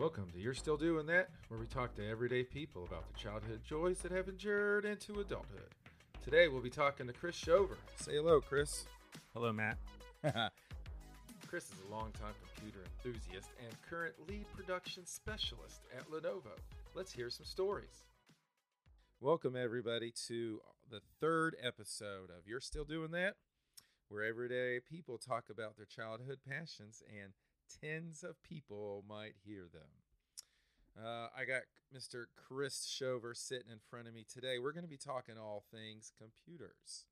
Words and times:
Welcome 0.00 0.30
to 0.32 0.40
You're 0.40 0.54
Still 0.54 0.78
Doing 0.78 1.04
That, 1.08 1.28
where 1.48 1.60
we 1.60 1.66
talk 1.66 1.94
to 1.96 2.08
everyday 2.08 2.42
people 2.42 2.84
about 2.84 3.06
the 3.06 3.18
childhood 3.18 3.60
joys 3.62 3.98
that 3.98 4.10
have 4.10 4.30
endured 4.30 4.86
into 4.86 5.20
adulthood. 5.20 5.74
Today 6.24 6.48
we'll 6.48 6.62
be 6.62 6.70
talking 6.70 7.06
to 7.06 7.12
Chris 7.12 7.34
Shover. 7.34 7.76
Say 7.96 8.12
hello, 8.12 8.40
Chris. 8.40 8.86
Hello, 9.34 9.52
Matt. 9.52 9.76
Chris 11.46 11.64
is 11.64 11.74
a 11.86 11.94
longtime 11.94 12.32
computer 12.54 12.78
enthusiast 13.04 13.50
and 13.62 13.76
current 13.90 14.14
lead 14.26 14.46
production 14.56 15.04
specialist 15.04 15.82
at 15.94 16.10
Lenovo. 16.10 16.56
Let's 16.94 17.12
hear 17.12 17.28
some 17.28 17.44
stories. 17.44 18.06
Welcome, 19.20 19.54
everybody, 19.54 20.14
to 20.28 20.62
the 20.90 21.02
third 21.20 21.56
episode 21.62 22.30
of 22.30 22.46
You're 22.46 22.60
Still 22.60 22.84
Doing 22.84 23.10
That, 23.10 23.34
where 24.08 24.24
everyday 24.24 24.80
people 24.80 25.18
talk 25.18 25.50
about 25.50 25.76
their 25.76 25.84
childhood 25.84 26.38
passions 26.48 27.02
and 27.22 27.34
tens 27.80 28.22
of 28.22 28.42
people 28.42 29.04
might 29.08 29.34
hear 29.44 29.66
them. 29.72 29.90
Uh, 30.98 31.28
I 31.36 31.44
got 31.44 31.62
Mr. 31.94 32.24
Chris 32.36 32.86
Shover 32.86 33.34
sitting 33.34 33.70
in 33.70 33.78
front 33.78 34.08
of 34.08 34.14
me 34.14 34.24
today. 34.28 34.58
We're 34.58 34.72
going 34.72 34.84
to 34.84 34.90
be 34.90 34.98
talking 34.98 35.36
all 35.38 35.64
things 35.70 36.12
computers. 36.18 37.06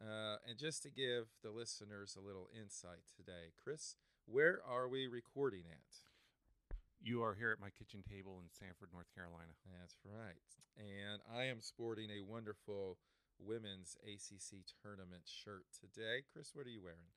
Uh, 0.00 0.36
and 0.48 0.58
just 0.58 0.82
to 0.82 0.90
give 0.90 1.26
the 1.42 1.50
listeners 1.50 2.16
a 2.18 2.26
little 2.26 2.48
insight 2.50 3.06
today, 3.14 3.54
Chris, 3.62 3.94
where 4.26 4.60
are 4.66 4.88
we 4.88 5.06
recording 5.06 5.62
at? 5.70 6.76
You 7.00 7.22
are 7.22 7.34
here 7.34 7.52
at 7.52 7.60
my 7.60 7.70
kitchen 7.70 8.02
table 8.02 8.40
in 8.42 8.48
Sanford, 8.50 8.88
North 8.92 9.12
Carolina. 9.14 9.52
That's 9.78 9.96
right. 10.02 10.48
And 10.76 11.20
I 11.30 11.44
am 11.44 11.60
sporting 11.60 12.10
a 12.10 12.24
wonderful 12.24 12.98
women's 13.38 13.96
ACC 14.02 14.64
tournament 14.82 15.22
shirt 15.28 15.66
today. 15.78 16.24
Chris, 16.32 16.50
what 16.54 16.66
are 16.66 16.70
you 16.70 16.82
wearing? 16.82 17.12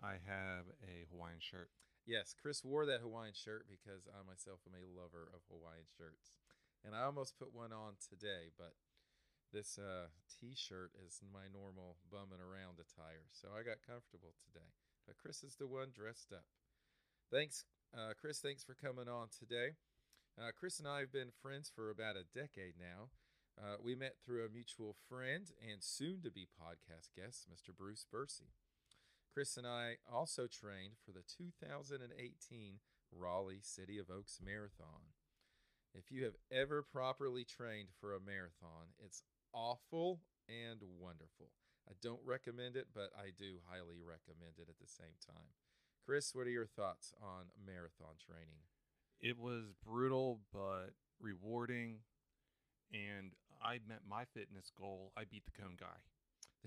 I 0.00 0.22
have 0.24 0.70
a 0.82 1.06
Hawaiian 1.10 1.40
shirt. 1.40 1.68
Yes, 2.04 2.34
Chris 2.34 2.64
wore 2.64 2.84
that 2.86 3.00
Hawaiian 3.00 3.34
shirt 3.34 3.66
because 3.70 4.10
I 4.10 4.26
myself 4.26 4.60
am 4.66 4.74
a 4.74 4.82
lover 4.82 5.30
of 5.30 5.46
Hawaiian 5.46 5.86
shirts. 5.86 6.34
And 6.82 6.94
I 6.98 7.06
almost 7.06 7.38
put 7.38 7.54
one 7.54 7.70
on 7.70 7.94
today, 8.02 8.50
but 8.58 8.74
this 9.52 9.78
uh, 9.78 10.10
t 10.26 10.54
shirt 10.56 10.90
is 10.98 11.20
my 11.22 11.46
normal 11.46 11.96
bumming 12.10 12.42
around 12.42 12.82
attire. 12.82 13.30
So 13.30 13.54
I 13.54 13.62
got 13.62 13.86
comfortable 13.86 14.34
today. 14.42 14.74
But 15.06 15.18
Chris 15.18 15.44
is 15.44 15.54
the 15.54 15.66
one 15.70 15.94
dressed 15.94 16.32
up. 16.32 16.46
Thanks, 17.30 17.64
uh, 17.94 18.18
Chris. 18.18 18.40
Thanks 18.40 18.64
for 18.64 18.74
coming 18.74 19.08
on 19.08 19.28
today. 19.30 19.78
Uh, 20.40 20.50
Chris 20.56 20.78
and 20.78 20.88
I 20.88 21.00
have 21.00 21.12
been 21.12 21.30
friends 21.30 21.70
for 21.70 21.90
about 21.90 22.16
a 22.16 22.26
decade 22.34 22.74
now. 22.80 23.10
Uh, 23.60 23.76
we 23.82 23.94
met 23.94 24.16
through 24.24 24.44
a 24.44 24.48
mutual 24.48 24.96
friend 25.08 25.52
and 25.60 25.82
soon 25.82 26.22
to 26.22 26.30
be 26.30 26.48
podcast 26.58 27.12
guest, 27.14 27.46
Mr. 27.52 27.76
Bruce 27.76 28.06
Bursey. 28.10 28.50
Chris 29.32 29.56
and 29.56 29.66
I 29.66 29.96
also 30.12 30.46
trained 30.46 31.00
for 31.04 31.12
the 31.12 31.24
2018 31.24 32.04
Raleigh 33.10 33.62
City 33.62 33.98
of 33.98 34.10
Oaks 34.10 34.38
Marathon. 34.44 35.16
If 35.94 36.12
you 36.12 36.24
have 36.24 36.36
ever 36.50 36.82
properly 36.82 37.44
trained 37.44 37.88
for 37.98 38.14
a 38.14 38.20
marathon, 38.20 38.92
it's 39.02 39.22
awful 39.54 40.20
and 40.48 40.80
wonderful. 41.00 41.48
I 41.88 41.92
don't 42.02 42.20
recommend 42.26 42.76
it, 42.76 42.88
but 42.94 43.10
I 43.16 43.32
do 43.36 43.56
highly 43.68 44.00
recommend 44.04 44.58
it 44.58 44.68
at 44.68 44.78
the 44.78 44.86
same 44.86 45.16
time. 45.26 45.56
Chris, 46.04 46.34
what 46.34 46.46
are 46.46 46.50
your 46.50 46.66
thoughts 46.66 47.14
on 47.22 47.46
marathon 47.64 48.20
training? 48.20 48.68
It 49.18 49.38
was 49.38 49.72
brutal, 49.82 50.40
but 50.52 50.92
rewarding. 51.20 52.00
And 52.92 53.32
I 53.64 53.78
met 53.88 54.00
my 54.06 54.24
fitness 54.24 54.70
goal. 54.78 55.12
I 55.16 55.24
beat 55.24 55.44
the 55.46 55.58
cone 55.58 55.76
guy. 55.80 56.04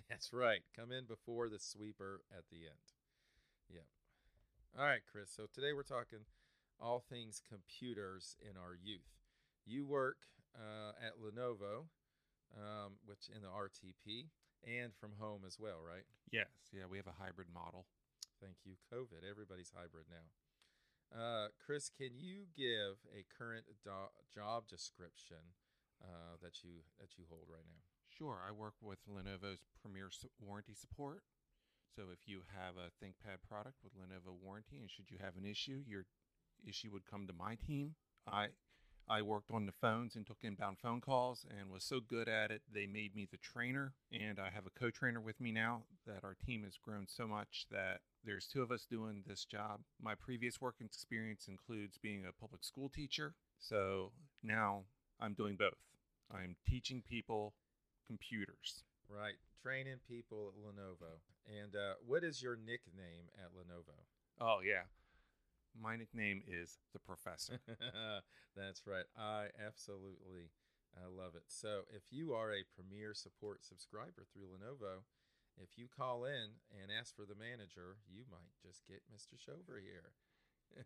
That's 0.09 0.33
right. 0.33 0.61
Come 0.75 0.91
in 0.91 1.05
before 1.05 1.49
the 1.49 1.59
sweeper 1.59 2.21
at 2.35 2.43
the 2.51 2.67
end. 2.67 2.85
Yep. 3.69 3.85
All 4.77 4.85
right, 4.85 5.01
Chris. 5.09 5.31
So 5.35 5.45
today 5.53 5.73
we're 5.73 5.83
talking 5.83 6.19
all 6.79 6.99
things 6.99 7.41
computers 7.47 8.35
in 8.41 8.57
our 8.57 8.75
youth. 8.75 9.16
You 9.66 9.85
work 9.85 10.17
uh, 10.53 10.91
at 10.99 11.17
Lenovo, 11.17 11.88
um, 12.55 12.99
which 13.05 13.29
in 13.33 13.41
the 13.41 13.47
RTP, 13.47 14.28
and 14.67 14.94
from 14.94 15.13
home 15.19 15.41
as 15.45 15.57
well, 15.59 15.79
right? 15.79 16.03
Yes. 16.31 16.47
Yeah, 16.73 16.85
we 16.89 16.97
have 16.97 17.07
a 17.07 17.23
hybrid 17.23 17.47
model. 17.53 17.85
Thank 18.41 18.57
you, 18.66 18.75
COVID. 18.91 19.23
Everybody's 19.23 19.72
hybrid 19.73 20.06
now. 20.12 20.27
Uh, 21.16 21.47
Chris, 21.63 21.89
can 21.89 22.17
you 22.17 22.45
give 22.57 23.00
a 23.16 23.23
current 23.31 23.66
do- 23.83 24.12
job 24.33 24.67
description 24.67 25.56
uh, 26.03 26.35
that 26.41 26.63
you 26.63 26.83
that 27.00 27.17
you 27.17 27.23
hold 27.29 27.47
right 27.47 27.66
now? 27.69 27.94
Sure, 28.17 28.39
I 28.47 28.51
work 28.51 28.75
with 28.81 28.99
Lenovo's 29.09 29.65
Premier 29.81 30.09
Warranty 30.39 30.73
Support. 30.73 31.23
So 31.97 32.03
if 32.13 32.19
you 32.25 32.43
have 32.55 32.75
a 32.77 32.87
ThinkPad 33.03 33.43
product 33.47 33.75
with 33.83 33.93
Lenovo 33.93 34.33
warranty, 34.41 34.79
and 34.79 34.89
should 34.89 35.11
you 35.11 35.17
have 35.21 35.35
an 35.35 35.45
issue, 35.45 35.81
your 35.85 36.05
issue 36.65 36.91
would 36.93 37.05
come 37.05 37.27
to 37.27 37.33
my 37.33 37.55
team. 37.55 37.95
I 38.25 38.47
I 39.07 39.21
worked 39.21 39.51
on 39.51 39.65
the 39.65 39.73
phones 39.73 40.15
and 40.15 40.25
took 40.25 40.43
inbound 40.43 40.77
phone 40.79 41.01
calls 41.01 41.45
and 41.49 41.69
was 41.69 41.83
so 41.83 41.99
good 41.99 42.27
at 42.27 42.49
it, 42.51 42.63
they 42.73 42.87
made 42.87 43.15
me 43.15 43.27
the 43.29 43.37
trainer. 43.37 43.93
And 44.11 44.39
I 44.39 44.49
have 44.49 44.65
a 44.65 44.79
co 44.79 44.89
trainer 44.89 45.19
with 45.19 45.39
me 45.41 45.51
now 45.51 45.83
that 46.07 46.23
our 46.23 46.35
team 46.35 46.63
has 46.63 46.77
grown 46.77 47.05
so 47.07 47.27
much 47.27 47.67
that 47.69 47.99
there's 48.23 48.47
two 48.47 48.63
of 48.63 48.71
us 48.71 48.87
doing 48.89 49.23
this 49.27 49.45
job. 49.45 49.81
My 50.01 50.15
previous 50.15 50.59
work 50.61 50.75
experience 50.79 51.47
includes 51.47 51.97
being 51.97 52.25
a 52.25 52.31
public 52.31 52.63
school 52.63 52.89
teacher. 52.89 53.35
So 53.59 54.11
now 54.41 54.85
I'm 55.19 55.33
doing 55.33 55.57
both. 55.57 55.77
I'm 56.33 56.55
teaching 56.67 57.03
people 57.07 57.53
computers. 58.07 58.83
Right. 59.09 59.35
Training 59.61 59.99
people 60.07 60.51
at 60.53 60.59
Lenovo. 60.61 61.21
And 61.47 61.75
uh, 61.75 61.95
what 62.05 62.23
is 62.23 62.41
your 62.41 62.55
nickname 62.55 63.29
at 63.38 63.53
Lenovo? 63.53 63.97
Oh, 64.39 64.59
yeah. 64.66 64.83
My 65.79 65.95
nickname 65.95 66.41
is 66.47 66.77
the 66.94 66.99
professor. 66.99 67.59
That's 68.55 68.88
right. 68.88 69.05
I 69.17 69.47
absolutely 69.65 70.49
I 70.95 71.07
love 71.11 71.35
it. 71.35 71.44
So, 71.47 71.83
if 71.94 72.03
you 72.11 72.33
are 72.33 72.51
a 72.53 72.63
Premier 72.73 73.13
Support 73.13 73.65
subscriber 73.65 74.25
through 74.31 74.47
Lenovo, 74.47 75.03
if 75.61 75.77
you 75.77 75.88
call 75.88 76.25
in 76.25 76.55
and 76.71 76.91
ask 76.91 77.15
for 77.15 77.25
the 77.25 77.35
manager, 77.35 77.97
you 78.07 78.23
might 78.31 78.51
just 78.63 78.88
get 78.88 79.03
Mr. 79.13 79.39
Shover 79.39 79.81
here. 79.81 80.15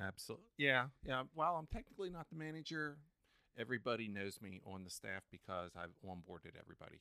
Absolutely. 0.00 0.46
Yeah. 0.58 0.86
Yeah. 1.04 1.22
While 1.34 1.56
I'm 1.56 1.66
technically 1.66 2.10
not 2.10 2.28
the 2.30 2.36
manager, 2.36 2.98
everybody 3.58 4.08
knows 4.08 4.40
me 4.40 4.60
on 4.66 4.84
the 4.84 4.90
staff 4.90 5.22
because 5.30 5.72
I've 5.76 5.94
onboarded 6.04 6.58
everybody. 6.58 7.00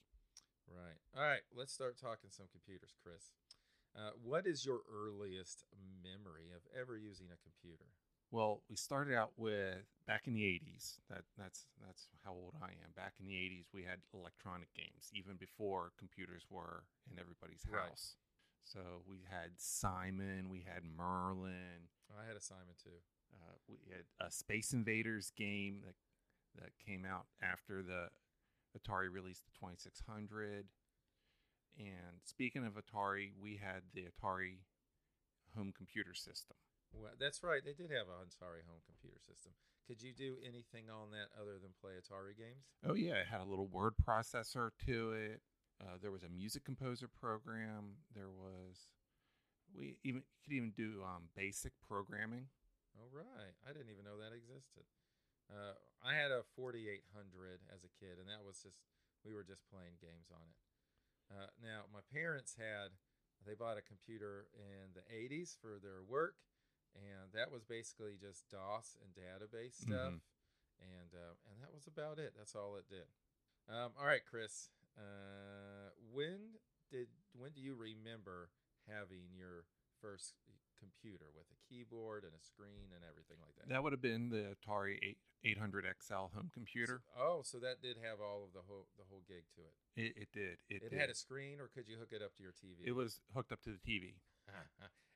Right. 0.70 1.00
All 1.16 1.24
right. 1.24 1.44
Let's 1.56 1.74
start 1.74 1.98
talking 2.00 2.30
some 2.30 2.48
computers, 2.52 2.94
Chris. 3.04 3.34
Uh, 3.96 4.12
what 4.24 4.48
is 4.48 4.66
your 4.66 4.82
earliest 4.90 5.66
memory 6.02 6.50
of 6.56 6.62
ever 6.74 6.98
using 6.98 7.28
a 7.30 7.38
computer? 7.44 7.86
Well, 8.32 8.64
we 8.68 8.76
started 8.76 9.14
out 9.14 9.34
with 9.38 9.86
back 10.08 10.26
in 10.26 10.34
the 10.34 10.42
80s. 10.42 10.98
That 11.10 11.22
that's 11.38 11.68
that's 11.86 12.10
how 12.26 12.32
old 12.32 12.56
I 12.60 12.74
am. 12.82 12.90
Back 12.96 13.14
in 13.20 13.28
the 13.28 13.34
80s, 13.34 13.70
we 13.72 13.84
had 13.84 14.00
electronic 14.12 14.74
games 14.74 15.12
even 15.14 15.36
before 15.36 15.92
computers 16.00 16.48
were 16.50 16.86
in 17.12 17.20
everybody's 17.20 17.62
house. 17.70 17.78
Right. 17.78 18.24
So 18.66 18.80
we 19.08 19.22
had 19.30 19.52
Simon, 19.58 20.50
we 20.50 20.66
had 20.66 20.82
Merlin. 20.84 21.92
I 22.10 22.26
had 22.26 22.36
a 22.36 22.42
Simon 22.42 22.74
too. 22.82 22.98
Uh, 23.34 23.54
we 23.68 23.78
had 23.92 24.06
a 24.20 24.32
Space 24.32 24.74
Invaders 24.74 25.32
game 25.38 25.82
that 25.86 25.96
that 26.60 26.72
came 26.86 27.06
out 27.06 27.26
after 27.42 27.82
the 27.82 28.10
Atari 28.78 29.12
released 29.12 29.46
the 29.46 29.52
2600. 29.60 30.66
And 31.78 32.22
speaking 32.24 32.66
of 32.66 32.74
Atari, 32.74 33.32
we 33.40 33.58
had 33.58 33.82
the 33.94 34.06
Atari 34.06 34.62
home 35.56 35.74
computer 35.76 36.14
system. 36.14 36.58
Well, 36.94 37.12
that's 37.20 37.42
right. 37.42 37.62
They 37.66 37.74
did 37.74 37.90
have 37.90 38.06
a 38.06 38.22
Atari 38.22 38.62
home 38.70 38.82
computer 38.86 39.18
system. 39.20 39.54
Could 39.88 40.02
you 40.02 40.14
do 40.14 40.38
anything 40.46 40.90
on 40.90 41.12
that 41.12 41.34
other 41.36 41.60
than 41.60 41.74
play 41.82 41.94
Atari 41.98 42.38
games? 42.38 42.64
Oh 42.88 42.94
yeah, 42.94 43.20
it 43.20 43.28
had 43.28 43.42
a 43.42 43.50
little 43.50 43.68
word 43.68 43.94
processor 44.00 44.70
to 44.86 45.12
it. 45.12 45.42
Uh, 45.82 45.98
there 46.02 46.12
was 46.12 46.24
a 46.24 46.30
music 46.30 46.64
composer 46.64 47.10
program. 47.10 48.00
There 48.16 48.30
was 48.30 48.88
we 49.76 49.98
even 50.04 50.24
could 50.44 50.54
even 50.54 50.72
do 50.78 51.02
um, 51.04 51.28
basic 51.36 51.74
programming. 51.88 52.48
Oh 52.96 53.10
right, 53.12 53.58
I 53.68 53.74
didn't 53.74 53.90
even 53.90 54.06
know 54.06 54.22
that 54.22 54.36
existed. 54.36 54.86
Uh, 55.54 55.78
I 56.02 56.18
had 56.18 56.34
a 56.34 56.42
4800 56.58 57.06
as 57.70 57.86
a 57.86 57.94
kid, 58.02 58.18
and 58.18 58.26
that 58.28 58.42
was 58.42 58.60
just 58.66 58.82
we 59.22 59.32
were 59.32 59.46
just 59.46 59.64
playing 59.70 60.02
games 60.02 60.34
on 60.34 60.44
it. 60.50 60.60
Uh, 61.32 61.50
now 61.62 61.88
my 61.94 62.04
parents 62.12 62.58
had 62.58 62.92
they 63.46 63.54
bought 63.54 63.78
a 63.78 63.86
computer 63.86 64.52
in 64.56 64.92
the 64.98 65.06
80s 65.08 65.56
for 65.56 65.80
their 65.80 66.04
work, 66.04 66.36
and 66.96 67.32
that 67.32 67.52
was 67.52 67.64
basically 67.64 68.20
just 68.20 68.50
DOS 68.50 68.98
and 69.00 69.12
database 69.14 69.80
mm-hmm. 69.80 69.94
stuff, 69.94 70.16
mm-hmm. 70.20 70.90
and 71.00 71.10
uh, 71.14 71.36
and 71.48 71.62
that 71.62 71.72
was 71.72 71.88
about 71.88 72.20
it. 72.20 72.34
That's 72.36 72.56
all 72.56 72.76
it 72.76 72.90
did. 72.90 73.08
Um, 73.70 73.96
all 73.96 74.08
right, 74.08 74.26
Chris. 74.26 74.74
Uh, 74.98 75.94
when 76.12 76.60
did 76.92 77.08
when 77.38 77.52
do 77.52 77.62
you 77.62 77.74
remember 77.74 78.50
having 78.90 79.32
your 79.34 79.66
first 80.02 80.36
computer 80.84 81.32
with 81.32 81.48
a 81.48 81.60
keyboard 81.64 82.28
and 82.28 82.36
a 82.36 82.44
screen 82.44 82.92
and 82.92 83.08
everything 83.08 83.40
like 83.40 83.56
that. 83.56 83.72
That 83.72 83.80
would 83.80 83.96
have 83.96 84.04
been 84.04 84.28
the 84.28 84.52
Atari 84.52 85.16
800 85.44 85.88
XL 86.04 86.36
home 86.36 86.52
computer. 86.52 87.00
So, 87.08 87.16
oh, 87.16 87.40
so 87.48 87.64
that 87.64 87.80
did 87.80 87.96
have 88.04 88.20
all 88.20 88.44
of 88.44 88.52
the 88.52 88.68
whole 88.68 88.92
the 89.00 89.08
whole 89.08 89.24
gig 89.24 89.48
to 89.56 89.64
it. 89.64 89.76
It, 89.96 90.12
it 90.28 90.30
did. 90.36 90.60
It, 90.68 90.84
it 90.84 90.92
did. 90.92 91.00
had 91.00 91.10
a 91.10 91.16
screen, 91.16 91.64
or 91.64 91.72
could 91.72 91.88
you 91.88 91.96
hook 91.96 92.12
it 92.12 92.20
up 92.20 92.36
to 92.36 92.44
your 92.44 92.52
TV? 92.52 92.84
It 92.84 92.96
was 92.96 93.24
hooked 93.32 93.56
up 93.56 93.64
to 93.64 93.72
the 93.72 93.80
TV. 93.80 94.20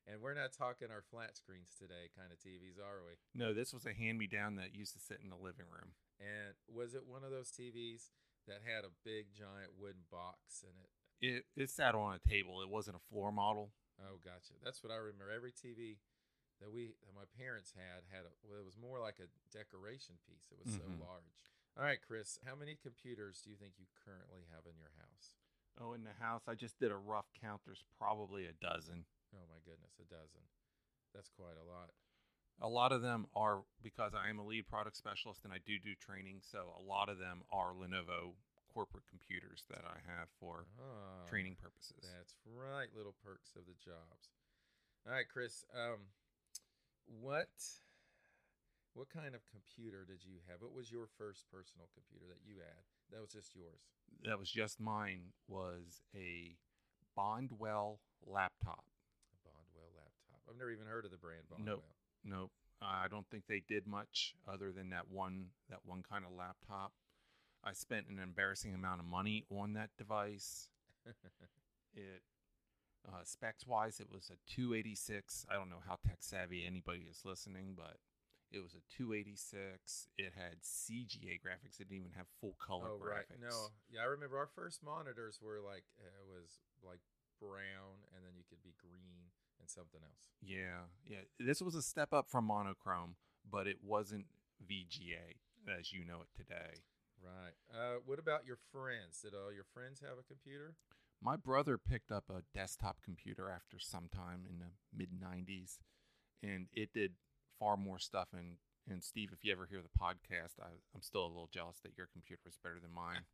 And 0.07 0.21
we're 0.21 0.39
not 0.39 0.55
talking 0.55 0.87
our 0.87 1.03
flat 1.11 1.35
screens 1.35 1.75
today 1.77 2.07
kind 2.15 2.31
of 2.31 2.39
TVs, 2.39 2.79
are 2.79 3.03
we? 3.03 3.19
No, 3.35 3.53
this 3.53 3.73
was 3.73 3.85
a 3.85 3.91
hand 3.91 4.17
me 4.17 4.25
down 4.25 4.55
that 4.55 4.73
used 4.73 4.93
to 4.93 5.03
sit 5.03 5.19
in 5.21 5.27
the 5.27 5.35
living 5.35 5.67
room. 5.67 5.99
And 6.17 6.55
was 6.71 6.95
it 6.95 7.03
one 7.05 7.25
of 7.27 7.31
those 7.31 7.51
TVs 7.51 8.15
that 8.47 8.63
had 8.63 8.87
a 8.87 8.95
big 9.03 9.35
giant 9.35 9.75
wooden 9.77 10.07
box 10.09 10.63
in 10.63 10.79
it? 10.79 10.89
It 11.19 11.43
it 11.57 11.69
sat 11.69 11.93
on 11.93 12.15
a 12.15 12.29
table. 12.29 12.61
It 12.61 12.69
wasn't 12.69 12.95
a 12.95 13.03
floor 13.11 13.31
model. 13.33 13.71
Oh, 14.01 14.17
gotcha. 14.23 14.53
That's 14.63 14.83
what 14.83 14.91
I 14.93 14.97
remember. 14.97 15.31
Every 15.33 15.51
TV 15.51 15.97
that 16.61 16.69
we 16.71 16.93
that 17.05 17.13
my 17.15 17.25
parents 17.37 17.73
had 17.73 18.05
had 18.13 18.25
a, 18.25 18.31
well, 18.45 18.59
it 18.61 18.65
was 18.65 18.77
more 18.77 18.99
like 18.99 19.17
a 19.21 19.29
decoration 19.53 20.17
piece. 20.25 20.49
It 20.51 20.57
was 20.57 20.73
Mhm. 20.75 20.81
so 20.81 21.05
large. 21.05 21.25
All 21.77 21.83
right, 21.83 22.01
Chris, 22.01 22.39
how 22.45 22.55
many 22.55 22.75
computers 22.75 23.41
do 23.41 23.49
you 23.51 23.57
think 23.57 23.77
you 23.77 23.85
currently 23.93 24.45
have 24.53 24.65
in 24.65 24.77
your 24.77 24.91
house? 24.97 25.35
Oh, 25.77 25.93
in 25.93 26.03
the 26.03 26.13
house, 26.13 26.47
I 26.47 26.55
just 26.55 26.79
did 26.79 26.91
a 26.91 26.97
rough 26.97 27.31
count. 27.33 27.61
There's 27.65 27.83
probably 27.97 28.45
a 28.47 28.53
dozen. 28.53 29.05
Oh 29.33 29.45
my 29.45 29.59
goodness, 29.63 29.99
a 29.99 30.05
dozen. 30.05 30.41
That's 31.13 31.29
quite 31.29 31.57
a 31.57 31.63
lot. 31.63 31.93
A 32.59 32.67
lot 32.67 32.91
of 32.91 33.03
them 33.03 33.27
are 33.35 33.63
because 33.83 34.15
I 34.15 34.29
am 34.29 34.39
a 34.39 34.43
lead 34.45 34.67
product 34.67 34.97
specialist 34.97 35.43
and 35.45 35.53
I 35.53 35.59
do 35.59 35.77
do 35.77 35.93
training. 35.95 36.41
So 36.41 36.73
a 36.75 36.81
lot 36.81 37.09
of 37.09 37.19
them 37.19 37.43
are 37.51 37.73
Lenovo 37.73 38.33
corporate 38.77 39.09
computers 39.09 39.65
that 39.73 39.81
I 39.89 39.97
have 40.05 40.29
for 40.39 40.69
Ah, 40.77 41.25
training 41.25 41.57
purposes. 41.57 41.97
That's 42.05 42.37
right, 42.45 42.85
little 42.95 43.15
perks 43.25 43.55
of 43.57 43.65
the 43.65 43.73
jobs. 43.81 44.29
All 45.07 45.13
right, 45.13 45.25
Chris. 45.27 45.65
Um, 45.73 46.13
what 47.09 47.49
what 48.93 49.09
kind 49.09 49.33
of 49.33 49.41
computer 49.49 50.05
did 50.05 50.21
you 50.21 50.37
have? 50.47 50.61
What 50.61 50.73
was 50.77 50.91
your 50.91 51.07
first 51.17 51.45
personal 51.49 51.89
computer 51.97 52.25
that 52.29 52.45
you 52.45 52.61
had? 52.61 52.81
That 53.09 53.21
was 53.21 53.31
just 53.33 53.55
yours. 53.55 53.81
That 54.25 54.37
was 54.37 54.51
just 54.51 54.79
mine. 54.79 55.33
Was 55.47 56.03
a 56.13 56.53
Bondwell 57.17 57.97
laptop. 58.25 58.85
A 59.33 59.37
Bondwell 59.41 59.89
laptop. 59.97 60.41
I've 60.47 60.57
never 60.57 60.69
even 60.71 60.85
heard 60.85 61.05
of 61.05 61.09
the 61.09 61.17
brand 61.17 61.49
Bondwell. 61.49 61.65
Nope. 61.65 61.83
Nope. 62.23 62.51
I 62.79 63.07
don't 63.09 63.25
think 63.31 63.43
they 63.49 63.63
did 63.67 63.87
much 63.87 64.35
other 64.47 64.71
than 64.71 64.91
that 64.91 65.09
one 65.09 65.49
that 65.69 65.79
one 65.83 66.03
kind 66.07 66.25
of 66.25 66.31
laptop. 66.37 66.91
I 67.63 67.73
spent 67.73 68.07
an 68.09 68.19
embarrassing 68.19 68.73
amount 68.73 68.99
of 69.01 69.05
money 69.05 69.45
on 69.49 69.73
that 69.73 69.89
device. 69.97 70.69
It 71.93 72.21
uh, 73.07 73.23
specs 73.23 73.65
wise, 73.65 73.99
it 73.99 74.11
was 74.11 74.29
a 74.29 74.37
286. 74.53 75.45
I 75.49 75.55
don't 75.55 75.69
know 75.69 75.81
how 75.87 75.97
tech 76.05 76.17
savvy 76.19 76.65
anybody 76.65 77.07
is 77.09 77.23
listening, 77.25 77.73
but 77.75 77.97
it 78.51 78.59
was 78.59 78.75
a 78.75 78.83
286. 78.95 80.09
It 80.17 80.33
had 80.35 80.61
CGA 80.61 81.39
graphics. 81.39 81.79
It 81.79 81.89
didn't 81.89 82.05
even 82.05 82.17
have 82.17 82.27
full 82.39 82.55
color 82.59 82.91
oh 82.91 82.99
graphics. 82.99 83.39
right. 83.39 83.49
No. 83.49 83.71
Yeah, 83.89 84.01
I 84.01 84.05
remember 84.05 84.37
our 84.37 84.49
first 84.53 84.83
monitors 84.83 85.39
were 85.41 85.59
like 85.63 85.83
uh, 85.99 86.05
it 86.05 86.27
was 86.27 86.59
like 86.83 86.99
brown, 87.39 88.03
and 88.15 88.23
then 88.25 88.33
you 88.35 88.43
could 88.49 88.63
be 88.63 88.75
green 88.79 89.31
and 89.59 89.69
something 89.69 90.01
else. 90.03 90.31
Yeah, 90.41 90.91
yeah. 91.05 91.25
This 91.39 91.61
was 91.61 91.75
a 91.75 91.81
step 91.81 92.13
up 92.13 92.29
from 92.29 92.45
monochrome, 92.45 93.15
but 93.49 93.67
it 93.67 93.77
wasn't 93.83 94.25
VGA 94.63 95.39
as 95.67 95.91
you 95.91 96.05
know 96.05 96.21
it 96.21 96.29
today. 96.35 96.83
Right. 97.23 97.55
Uh, 97.73 97.97
what 98.05 98.19
about 98.19 98.45
your 98.45 98.57
friends? 98.71 99.21
Did 99.21 99.33
all 99.33 99.51
your 99.51 99.65
friends 99.73 100.01
have 100.01 100.17
a 100.19 100.23
computer? 100.27 100.75
My 101.21 101.35
brother 101.35 101.77
picked 101.77 102.11
up 102.11 102.25
a 102.29 102.43
desktop 102.53 102.97
computer 103.03 103.49
after 103.49 103.79
some 103.79 104.07
time 104.13 104.45
in 104.47 104.59
the 104.59 104.71
mid 104.95 105.09
90s, 105.11 105.79
and 106.43 106.67
it 106.73 106.93
did 106.93 107.13
far 107.59 107.75
more 107.75 107.97
stuff. 107.97 108.29
And, 108.33 108.57
and 108.87 109.03
Steve, 109.03 109.29
if 109.33 109.43
you 109.43 109.51
ever 109.51 109.67
hear 109.69 109.81
the 109.81 109.99
podcast, 109.99 110.61
I, 110.61 110.77
I'm 110.93 111.01
still 111.01 111.25
a 111.25 111.27
little 111.33 111.49
jealous 111.51 111.79
that 111.83 111.97
your 111.97 112.07
computer 112.13 112.41
was 112.45 112.57
better 112.61 112.77
than 112.79 112.93
mine. 112.93 113.25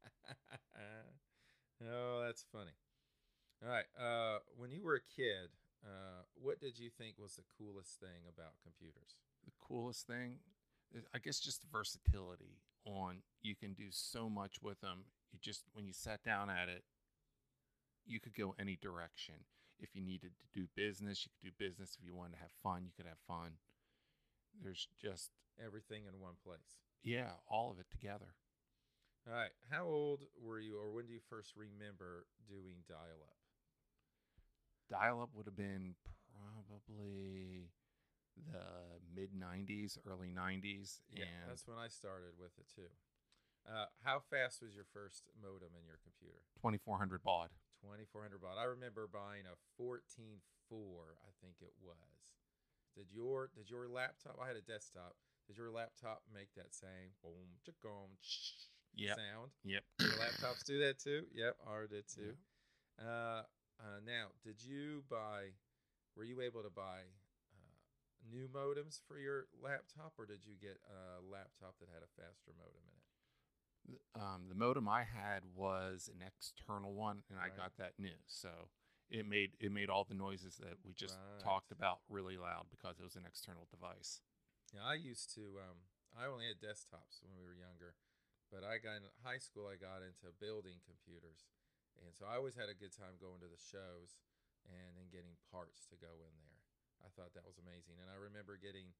oh, 1.85 2.23
that's 2.25 2.45
funny. 2.51 2.71
All 3.61 3.69
right. 3.69 3.85
Uh, 3.99 4.39
when 4.55 4.71
you 4.71 4.83
were 4.83 4.95
a 4.95 5.13
kid, 5.15 5.51
uh, 5.83 6.23
what 6.35 6.61
did 6.61 6.79
you 6.79 6.89
think 6.89 7.15
was 7.19 7.35
the 7.35 7.43
coolest 7.57 7.99
thing 7.99 8.23
about 8.29 8.53
computers? 8.63 9.17
the 9.45 9.51
coolest 9.59 10.07
thing 10.07 10.39
I 11.13 11.19
guess, 11.19 11.39
just 11.39 11.61
the 11.61 11.67
versatility 11.71 12.59
on 12.85 13.17
you 13.41 13.55
can 13.55 13.73
do 13.73 13.87
so 13.89 14.29
much 14.29 14.61
with 14.61 14.79
them. 14.81 15.05
You 15.31 15.39
just, 15.41 15.63
when 15.73 15.85
you 15.85 15.93
sat 15.93 16.23
down 16.23 16.49
at 16.49 16.69
it, 16.69 16.83
you 18.05 18.19
could 18.19 18.35
go 18.35 18.55
any 18.59 18.77
direction. 18.81 19.35
If 19.79 19.95
you 19.95 20.01
needed 20.01 20.31
to 20.39 20.59
do 20.59 20.67
business, 20.75 21.25
you 21.25 21.31
could 21.31 21.57
do 21.57 21.65
business. 21.65 21.97
If 21.99 22.05
you 22.05 22.15
wanted 22.15 22.33
to 22.33 22.39
have 22.39 22.51
fun, 22.61 22.83
you 22.85 22.91
could 22.95 23.07
have 23.07 23.19
fun. 23.27 23.53
There's 24.61 24.87
just, 25.01 25.31
Everything 25.63 26.03
in 26.07 26.19
one 26.19 26.33
place. 26.43 26.81
yeah, 27.03 27.31
all 27.49 27.71
of 27.71 27.79
it 27.79 27.85
together. 27.91 28.33
All 29.27 29.33
right. 29.33 29.51
How 29.71 29.85
old 29.85 30.21
were 30.41 30.59
you, 30.59 30.77
or 30.77 30.91
when 30.91 31.05
do 31.05 31.13
you 31.13 31.19
first 31.29 31.53
remember 31.55 32.25
doing 32.49 32.83
dial 32.89 33.21
up? 33.23 33.37
Dial 34.89 35.21
up 35.21 35.29
would 35.35 35.45
have 35.45 35.55
been 35.55 35.95
probably 36.33 37.69
the 38.37 38.99
mid 39.13 39.31
90s, 39.33 39.97
early 40.07 40.29
90s. 40.33 40.99
Yeah, 41.11 41.25
that's 41.47 41.67
when 41.67 41.77
I 41.77 41.87
started 41.87 42.33
with 42.39 42.51
it 42.57 42.65
too. 42.73 42.89
Uh, 43.63 43.87
how 44.03 44.19
fast 44.19 44.61
was 44.61 44.75
your 44.75 44.83
first 44.91 45.23
modem 45.39 45.71
in 45.79 45.85
your 45.87 45.99
computer? 46.03 46.43
2400 46.59 47.23
baud. 47.23 47.49
2400 47.79 48.41
baud. 48.41 48.59
I 48.59 48.67
remember 48.67 49.07
buying 49.07 49.47
a 49.47 49.55
144, 49.79 50.43
I 51.23 51.31
think 51.39 51.55
it 51.63 51.71
was. 51.79 52.35
Did 52.95 53.07
your 53.09 53.49
did 53.55 53.69
your 53.71 53.87
laptop? 53.87 54.37
I 54.41 54.47
had 54.47 54.57
a 54.57 54.61
desktop. 54.61 55.15
Did 55.47 55.57
your 55.57 55.71
laptop 55.71 56.23
make 56.33 56.53
that 56.55 56.73
same 56.75 57.15
boom 57.23 57.57
chickum 57.65 58.15
Yep. 58.95 59.17
sound? 59.17 59.51
Yep. 59.63 59.83
Your 59.99 60.11
laptops 60.21 60.63
do 60.63 60.77
that 60.85 60.99
too. 60.99 61.25
Yep, 61.33 61.57
ours 61.65 61.89
did 61.89 62.05
too. 62.07 62.35
Uh, 63.01 63.41
uh, 63.81 63.99
now, 64.05 64.27
did 64.43 64.61
you 64.63 65.03
buy? 65.09 65.49
Were 66.15 66.23
you 66.23 66.41
able 66.41 66.61
to 66.61 66.69
buy 66.69 67.01
new 68.31 68.47
modems 68.47 68.99
for 69.07 69.17
your 69.17 69.47
laptop, 69.61 70.13
or 70.17 70.25
did 70.25 70.45
you 70.45 70.55
get 70.59 70.79
a 70.87 71.21
laptop 71.23 71.75
that 71.79 71.89
had 71.91 72.03
a 72.03 72.11
faster 72.15 72.51
modem 72.57 72.83
in 72.87 72.95
it? 72.95 73.05
Um, 74.15 74.47
the 74.47 74.55
modem 74.55 74.87
I 74.87 75.03
had 75.03 75.43
was 75.55 76.07
an 76.07 76.23
external 76.23 76.93
one, 76.93 77.23
and 77.29 77.39
Right. 77.39 77.51
I 77.51 77.57
got 77.57 77.75
that 77.77 77.99
new, 77.99 78.15
so 78.27 78.69
it 79.09 79.27
made 79.27 79.51
it 79.59 79.71
made 79.71 79.89
all 79.89 80.05
the 80.05 80.15
noises 80.15 80.55
that 80.57 80.79
we 80.85 80.93
just 80.93 81.19
Right. 81.19 81.43
talked 81.43 81.71
about 81.71 81.99
really 82.07 82.37
loud 82.37 82.69
because 82.71 82.99
it 82.99 83.03
was 83.03 83.15
an 83.15 83.25
external 83.27 83.67
device. 83.69 84.21
Yeah, 84.73 84.85
I 84.85 84.95
used 84.95 85.33
to. 85.35 85.59
Um, 85.59 85.83
I 86.15 86.25
only 86.25 86.47
had 86.47 86.61
desktops 86.61 87.21
when 87.21 87.35
we 87.35 87.43
were 87.43 87.57
younger, 87.57 87.95
but 88.49 88.63
I 88.63 88.77
got 88.79 89.03
in 89.03 89.09
high 89.23 89.39
school. 89.39 89.67
I 89.67 89.75
got 89.75 90.01
into 90.01 90.31
building 90.39 90.79
computers, 90.87 91.43
and 91.99 92.15
so 92.15 92.25
I 92.25 92.37
always 92.39 92.55
had 92.55 92.69
a 92.69 92.77
good 92.77 92.95
time 92.95 93.19
going 93.19 93.41
to 93.41 93.51
the 93.51 93.59
shows 93.59 94.15
and 94.63 94.95
then 94.95 95.11
getting 95.11 95.35
parts 95.51 95.83
to 95.91 95.99
go 95.99 96.23
in 96.23 96.33
there. 96.39 96.62
I 97.03 97.11
thought 97.13 97.35
that 97.35 97.45
was 97.45 97.59
amazing, 97.59 97.99
and 97.99 98.09
I 98.09 98.17
remember 98.17 98.55
getting. 98.57 98.95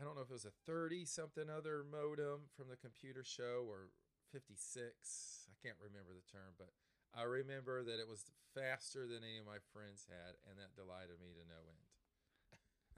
I 0.00 0.02
don't 0.02 0.16
know 0.16 0.24
if 0.24 0.32
it 0.32 0.40
was 0.40 0.48
a 0.48 0.56
thirty 0.64 1.04
something 1.04 1.52
other 1.52 1.84
modem 1.84 2.48
from 2.56 2.72
the 2.72 2.80
computer 2.80 3.22
show 3.22 3.68
or 3.68 3.92
fifty 4.32 4.56
six. 4.56 5.46
I 5.52 5.54
can't 5.60 5.78
remember 5.78 6.16
the 6.16 6.24
term, 6.24 6.56
but 6.56 6.72
I 7.12 7.28
remember 7.28 7.84
that 7.84 8.00
it 8.00 8.08
was 8.08 8.24
faster 8.56 9.06
than 9.06 9.20
any 9.22 9.38
of 9.38 9.46
my 9.46 9.60
friends 9.74 10.08
had, 10.08 10.40
and 10.48 10.56
that 10.56 10.72
delighted 10.74 11.20
me 11.20 11.36
to 11.36 11.44
no 11.44 11.60
end. 11.68 11.84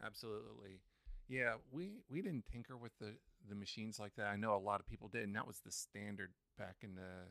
Absolutely, 0.04 0.80
yeah. 1.28 1.54
We 1.70 2.02
we 2.08 2.22
didn't 2.22 2.46
tinker 2.46 2.76
with 2.76 2.92
the 2.98 3.14
the 3.48 3.54
machines 3.54 3.98
like 3.98 4.14
that. 4.16 4.26
I 4.26 4.36
know 4.36 4.54
a 4.54 4.62
lot 4.62 4.80
of 4.80 4.86
people 4.86 5.08
did, 5.08 5.24
and 5.24 5.36
that 5.36 5.46
was 5.46 5.60
the 5.60 5.72
standard 5.72 6.32
back 6.58 6.76
in 6.82 6.94
the 6.94 7.28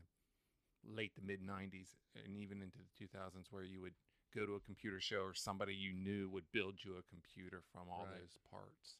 late 0.83 1.15
to 1.15 1.21
mid 1.21 1.41
'90s 1.41 1.95
and 2.15 2.35
even 2.37 2.61
into 2.61 2.79
the 2.79 3.05
2000s, 3.05 3.47
where 3.51 3.63
you 3.63 3.81
would 3.81 3.93
go 4.33 4.45
to 4.45 4.55
a 4.55 4.59
computer 4.61 4.99
show 4.99 5.21
or 5.21 5.33
somebody 5.33 5.73
you 5.73 5.93
knew 5.93 6.29
would 6.29 6.51
build 6.51 6.83
you 6.83 6.97
a 6.97 7.03
computer 7.03 7.61
from 7.71 7.89
all 7.89 8.05
Right. 8.05 8.19
those 8.19 8.37
parts. 8.49 8.97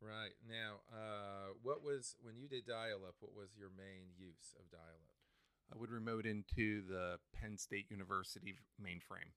Right. 0.00 0.34
Now, 0.46 0.80
uh, 0.94 1.54
what 1.62 1.82
was, 1.82 2.16
when 2.22 2.36
you 2.38 2.46
did 2.48 2.66
dial 2.66 3.04
up, 3.06 3.16
what 3.20 3.34
was 3.34 3.50
your 3.58 3.70
main 3.70 4.14
use 4.16 4.54
of 4.58 4.70
dial 4.70 5.02
up? 5.08 5.14
I 5.74 5.76
would 5.76 5.90
remote 5.90 6.24
into 6.24 6.82
the 6.86 7.18
Penn 7.32 7.58
State 7.58 7.90
University 7.90 8.56
mainframe. 8.80 9.32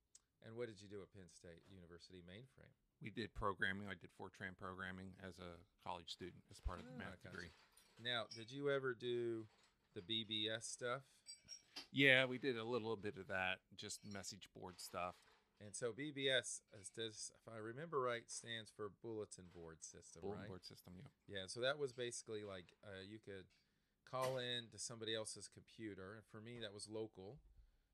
And 0.45 0.55
what 0.55 0.67
did 0.67 0.81
you 0.81 0.88
do 0.88 1.01
at 1.01 1.12
Penn 1.13 1.29
State 1.33 1.62
University 1.69 2.21
mainframe? 2.25 2.71
We 3.01 3.10
did 3.10 3.33
programming. 3.33 3.88
I 3.88 3.95
did 4.00 4.12
Fortran 4.13 4.55
programming 4.57 5.13
as 5.27 5.39
a 5.39 5.57
college 5.83 6.10
student 6.12 6.43
as 6.51 6.60
part 6.62 6.79
of 6.79 6.86
the 6.86 6.91
Ah, 6.93 7.10
math 7.10 7.21
degree. 7.24 7.51
Now, 8.00 8.25
did 8.36 8.51
you 8.51 8.69
ever 8.69 8.93
do 8.93 9.48
the 9.93 10.01
BBS 10.01 10.63
stuff? 10.65 11.03
Yeah, 11.91 12.25
we 12.25 12.38
did 12.38 12.57
a 12.57 12.63
little 12.63 12.95
bit 12.95 13.17
of 13.17 13.27
that, 13.27 13.60
just 13.75 14.00
message 14.05 14.48
board 14.55 14.79
stuff. 14.79 15.15
And 15.61 15.75
so 15.75 15.93
BBS, 15.93 16.65
is 16.73 16.89
does, 16.89 17.31
if 17.37 17.45
I 17.45 17.57
remember 17.57 18.01
right, 18.01 18.25
stands 18.25 18.73
for 18.73 18.89
Bulletin 19.01 19.45
Board 19.53 19.85
System, 19.85 20.25
Bulletin 20.25 20.41
right? 20.41 20.49
board 20.49 20.65
system, 20.65 20.93
yeah. 20.97 21.37
Yeah. 21.37 21.45
So 21.45 21.61
that 21.61 21.77
was 21.77 21.93
basically 21.93 22.41
like 22.41 22.73
uh, 22.81 23.05
you 23.05 23.21
could 23.21 23.45
call 24.09 24.41
in 24.41 24.67
to 24.73 24.79
somebody 24.81 25.13
else's 25.13 25.47
computer. 25.47 26.17
And 26.17 26.25
for 26.25 26.41
me, 26.41 26.57
that 26.59 26.73
was 26.73 26.89
local 26.89 27.37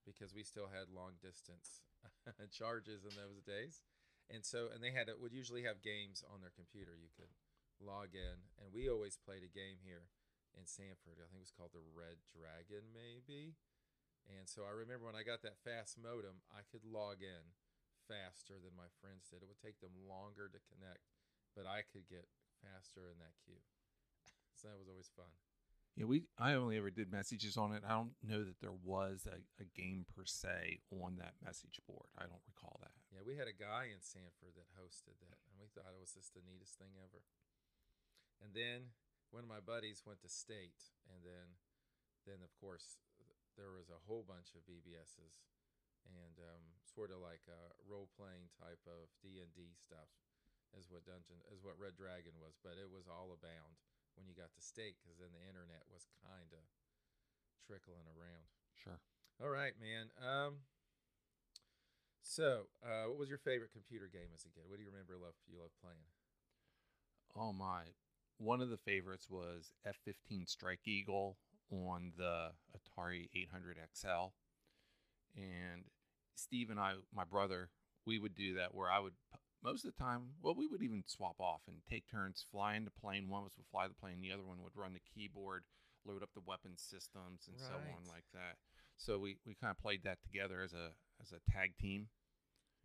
because 0.07 0.33
we 0.33 0.41
still 0.47 0.71
had 0.71 0.87
long 0.89 1.19
distance 1.19 1.83
charges 2.55 3.03
in 3.03 3.13
those 3.19 3.43
days. 3.43 3.83
And 4.31 4.43
so, 4.43 4.71
and 4.73 4.79
they 4.83 4.91
had, 4.91 5.07
would 5.19 5.31
usually 5.35 5.63
have 5.63 5.83
games 5.83 6.23
on 6.23 6.39
their 6.39 6.55
computer. 6.55 6.95
You 6.95 7.11
could 7.15 7.31
log 7.79 8.15
in. 8.15 8.47
And 8.59 8.71
we 8.71 8.87
always 8.87 9.15
played 9.19 9.43
a 9.43 9.51
game 9.51 9.79
here 9.83 10.07
in 10.55 10.65
Sanford. 10.65 11.21
I 11.21 11.27
think 11.29 11.43
it 11.43 11.47
was 11.47 11.55
called 11.55 11.75
the 11.75 11.85
Red 11.95 12.19
Dragon, 12.27 12.91
maybe. 12.91 13.55
And 14.27 14.47
so 14.47 14.67
I 14.67 14.75
remember 14.75 15.07
when 15.07 15.15
I 15.15 15.23
got 15.23 15.41
that 15.47 15.63
fast 15.63 15.95
modem, 15.95 16.43
I 16.51 16.67
could 16.67 16.83
log 16.83 17.23
in 17.23 17.55
faster 18.07 18.59
than 18.59 18.75
my 18.75 18.91
friends 18.99 19.31
did. 19.31 19.39
It 19.39 19.47
would 19.47 19.63
take 19.63 19.79
them 19.79 19.95
longer 20.03 20.51
to 20.51 20.67
connect, 20.67 21.07
but 21.55 21.63
I 21.63 21.87
could 21.87 22.07
get 22.11 22.27
faster 22.59 23.07
in 23.07 23.19
that 23.23 23.39
queue. 23.43 23.63
so 24.55 24.67
that 24.67 24.79
was 24.79 24.91
always 24.91 25.11
fun. 25.15 25.31
Yeah, 25.97 26.05
we. 26.05 26.29
I 26.37 26.53
only 26.53 26.77
ever 26.77 26.93
did 26.93 27.09
messages 27.09 27.57
on 27.57 27.73
it. 27.73 27.81
I 27.81 27.97
don't 27.97 28.13
know 28.21 28.45
that 28.45 28.61
there 28.61 28.77
was 28.85 29.25
a, 29.25 29.41
a 29.57 29.65
game 29.73 30.05
per 30.05 30.29
se 30.29 30.85
on 30.93 31.17
that 31.17 31.33
message 31.41 31.81
board. 31.89 32.05
I 32.13 32.29
don't 32.29 32.45
recall 32.45 32.77
that. 32.85 32.93
Yeah, 33.09 33.25
we 33.25 33.33
had 33.33 33.49
a 33.49 33.57
guy 33.57 33.89
in 33.89 34.05
Sanford 34.05 34.53
that 34.61 34.77
hosted 34.77 35.17
that, 35.25 35.41
and 35.49 35.57
we 35.57 35.73
thought 35.73 35.89
it 35.89 35.97
was 35.97 36.13
just 36.13 36.37
the 36.37 36.45
neatest 36.45 36.77
thing 36.77 36.93
ever. 37.01 37.25
And 38.37 38.53
then 38.53 38.93
one 39.33 39.41
of 39.41 39.49
my 39.49 39.57
buddies 39.57 40.05
went 40.05 40.21
to 40.21 40.29
state, 40.29 40.93
and 41.09 41.25
then, 41.25 41.57
then 42.29 42.45
of 42.45 42.53
course, 42.61 43.01
there 43.57 43.73
was 43.73 43.89
a 43.89 44.03
whole 44.05 44.23
bunch 44.23 44.53
of 44.53 44.63
BBSs, 44.69 45.41
and 46.05 46.37
um, 46.39 46.63
sort 46.85 47.09
of 47.09 47.19
like 47.19 47.43
a 47.49 47.73
role 47.89 48.07
playing 48.13 48.47
type 48.55 48.81
of 48.85 49.09
D 49.19 49.41
and 49.41 49.51
D 49.57 49.73
stuff, 49.75 50.07
is 50.77 50.87
what 50.87 51.03
Dungeon 51.09 51.41
is 51.49 51.65
what 51.65 51.81
Red 51.81 51.97
Dragon 51.97 52.37
was, 52.37 52.55
but 52.61 52.77
it 52.77 52.87
was 52.87 53.09
all 53.09 53.33
abound 53.33 53.81
when 54.13 54.29
you 54.29 54.37
got 54.37 54.53
to 54.53 54.61
state 54.61 54.97
because 55.01 55.17
then 55.17 55.33
the 55.33 55.45
internet 55.49 55.83
was 55.89 56.05
kind 56.21 56.53
of 56.53 56.63
trickling 57.65 58.05
around. 58.13 58.47
Sure. 58.77 59.01
All 59.41 59.53
right, 59.53 59.73
man. 59.77 60.09
Um, 60.17 60.65
so, 62.21 62.69
uh, 62.85 63.09
what 63.09 63.17
was 63.17 63.29
your 63.29 63.41
favorite 63.41 63.73
computer 63.73 64.09
game 64.09 64.33
as 64.33 64.45
a 64.45 64.53
kid? 64.53 64.65
What 64.69 64.77
do 64.77 64.83
you 64.85 64.91
remember 64.93 65.17
love 65.17 65.37
you 65.49 65.57
love 65.57 65.73
playing? 65.81 66.09
Oh 67.37 67.53
my! 67.53 67.93
One 68.37 68.61
of 68.61 68.69
the 68.69 68.81
favorites 68.81 69.29
was 69.29 69.73
F-15 69.85 70.49
Strike 70.49 70.85
Eagle 70.85 71.37
on 71.71 72.13
the 72.17 72.51
Atari 72.75 73.29
800 73.35 73.77
XL, 73.93 74.33
and 75.35 75.83
Steve 76.35 76.69
and 76.69 76.79
I, 76.79 76.93
my 77.13 77.23
brother, 77.23 77.69
we 78.05 78.19
would 78.19 78.35
do 78.35 78.55
that 78.55 78.73
where 78.73 78.89
I 78.89 78.99
would 78.99 79.13
most 79.63 79.85
of 79.85 79.93
the 79.93 80.03
time, 80.03 80.37
well, 80.41 80.55
we 80.55 80.67
would 80.67 80.81
even 80.83 81.03
swap 81.07 81.35
off 81.39 81.61
and 81.67 81.77
take 81.89 82.09
turns 82.09 82.45
flying 82.51 82.85
the 82.85 82.91
plane. 82.91 83.27
One 83.27 83.41
of 83.41 83.47
us 83.47 83.57
would 83.57 83.67
fly 83.71 83.87
the 83.87 83.93
plane, 83.93 84.21
the 84.21 84.31
other 84.31 84.45
one 84.45 84.61
would 84.63 84.75
run 84.75 84.93
the 84.93 85.01
keyboard, 85.13 85.63
load 86.05 86.23
up 86.23 86.29
the 86.33 86.45
weapon 86.45 86.77
systems, 86.77 87.47
and 87.47 87.59
so 87.59 87.73
on 87.75 88.07
like 88.07 88.25
that. 88.33 88.57
So 88.97 89.19
we, 89.19 89.37
we 89.45 89.55
kind 89.55 89.71
of 89.71 89.79
played 89.81 90.03
that 90.03 90.21
together 90.23 90.61
as 90.63 90.73
a 90.73 90.93
as 91.21 91.33
a 91.33 91.51
tag 91.51 91.77
team. 91.77 92.07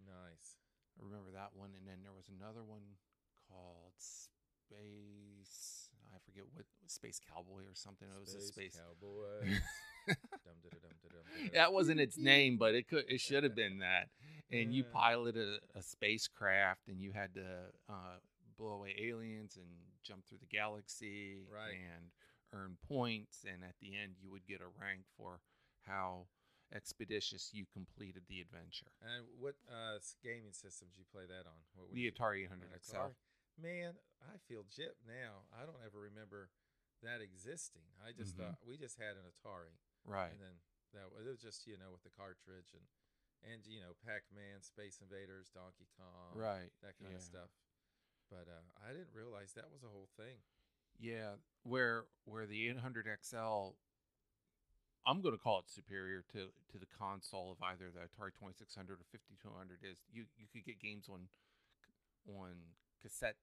Nice. 0.05 0.57
I 0.99 1.05
remember 1.05 1.31
that 1.33 1.55
one, 1.55 1.71
and 1.77 1.87
then 1.87 2.03
there 2.03 2.13
was 2.13 2.29
another 2.29 2.65
one 2.65 2.99
called 3.49 3.95
Space. 3.97 5.82
I 6.15 6.19
forget 6.25 6.45
what 6.53 6.65
Space 6.87 7.21
Cowboy 7.33 7.63
or 7.63 7.75
something. 7.75 8.09
It 8.09 8.21
was 8.21 8.35
a 8.35 8.41
space. 8.41 8.77
cowboy. 8.77 9.49
That 11.55 11.73
wasn't 11.73 12.01
its 12.01 12.19
name, 12.33 12.57
but 12.59 12.75
it 12.75 12.89
could 12.89 13.05
it 13.09 13.21
should 13.21 13.45
have 13.45 13.55
been 13.55 13.79
that. 13.79 14.09
And 14.51 14.75
you 14.75 14.85
piloted 14.85 15.49
a, 15.75 15.79
a 15.79 15.83
spacecraft, 15.83 16.89
and 16.89 17.01
you 17.01 17.13
had 17.13 17.35
to 17.35 17.47
uh, 17.89 18.19
blow 18.59 18.73
away 18.73 18.95
aliens 19.01 19.57
and 19.57 19.67
jump 20.03 20.27
through 20.27 20.39
the 20.39 20.47
galaxy 20.47 21.39
Right. 21.51 21.73
and 21.73 22.11
earn 22.53 22.77
points. 22.87 23.45
And 23.51 23.65
at 23.65 23.75
the 23.81 23.97
end, 23.97 24.17
you 24.21 24.31
would 24.31 24.47
get 24.47 24.61
a 24.61 24.69
rank 24.79 25.03
for 25.17 25.41
how 25.87 26.27
expeditious 26.75 27.51
you 27.53 27.65
completed 27.73 28.23
the 28.29 28.41
adventure. 28.41 28.93
And 29.01 29.25
what 29.41 29.55
uh, 29.71 29.99
gaming 30.23 30.53
systems 30.53 30.93
did 30.93 30.99
you 31.01 31.05
play 31.13 31.25
that 31.29 31.47
on? 31.49 31.61
What 31.77 31.93
The 31.95 32.11
Atari 32.11 32.45
800 32.45 32.69
XL. 32.85 32.97
Man, 33.61 33.95
I 34.23 34.39
feel 34.49 34.65
gypped 34.65 35.05
now. 35.07 35.45
I 35.53 35.65
don't 35.67 35.81
ever 35.85 36.01
remember 36.01 36.51
that 37.03 37.21
existing. 37.21 37.83
I 38.05 38.13
just 38.13 38.35
Mhm. 38.35 38.39
thought 38.39 38.65
we 38.67 38.77
just 38.79 38.97
had 38.97 39.17
an 39.17 39.25
Atari, 39.27 39.79
Right. 40.05 40.31
and 40.33 40.41
then 40.41 40.61
that 40.93 41.11
was, 41.11 41.27
it 41.27 41.29
was 41.29 41.41
just 41.41 41.67
you 41.67 41.77
know 41.77 41.91
with 41.93 42.03
the 42.03 42.11
cartridge 42.11 42.75
and 42.75 42.89
and 43.43 43.67
you 43.67 43.81
know 43.81 43.95
Pac-Man, 43.95 44.63
Space 44.63 45.01
Invaders, 45.01 45.51
Donkey 45.51 45.89
Kong, 45.97 46.37
right. 46.37 46.73
that 46.81 46.97
kind 46.99 47.11
yeah. 47.11 47.17
of 47.17 47.23
stuff. 47.23 47.51
But 48.31 48.49
uh, 48.49 48.73
I 48.81 48.93
didn't 48.93 49.13
realize 49.13 49.53
that 49.55 49.71
was 49.71 49.83
a 49.83 49.89
whole 49.89 50.09
thing. 50.17 50.43
Yeah, 50.99 51.37
where 51.63 52.07
where 52.25 52.47
the 52.47 52.69
800 52.69 53.07
XL, 53.23 53.75
I'm 55.05 55.21
going 55.21 55.35
to 55.37 55.43
call 55.43 55.59
it 55.59 55.69
superior 55.69 56.23
to 56.33 56.53
to 56.69 56.79
the 56.79 56.87
console 56.87 57.51
of 57.51 57.61
either 57.63 57.91
the 57.91 58.01
Atari 58.07 58.33
2600 58.35 59.01
or 59.01 59.05
5200 59.05 59.83
is 59.83 60.05
you 60.09 60.29
you 60.37 60.49
could 60.49 60.65
get 60.65 60.79
games 60.79 61.09
on 61.09 61.29
on 62.27 62.77
cassette 63.03 63.37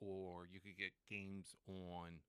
or 0.00 0.46
you 0.50 0.58
could 0.60 0.76
get 0.78 0.90
games 1.08 1.54
on 1.68 2.20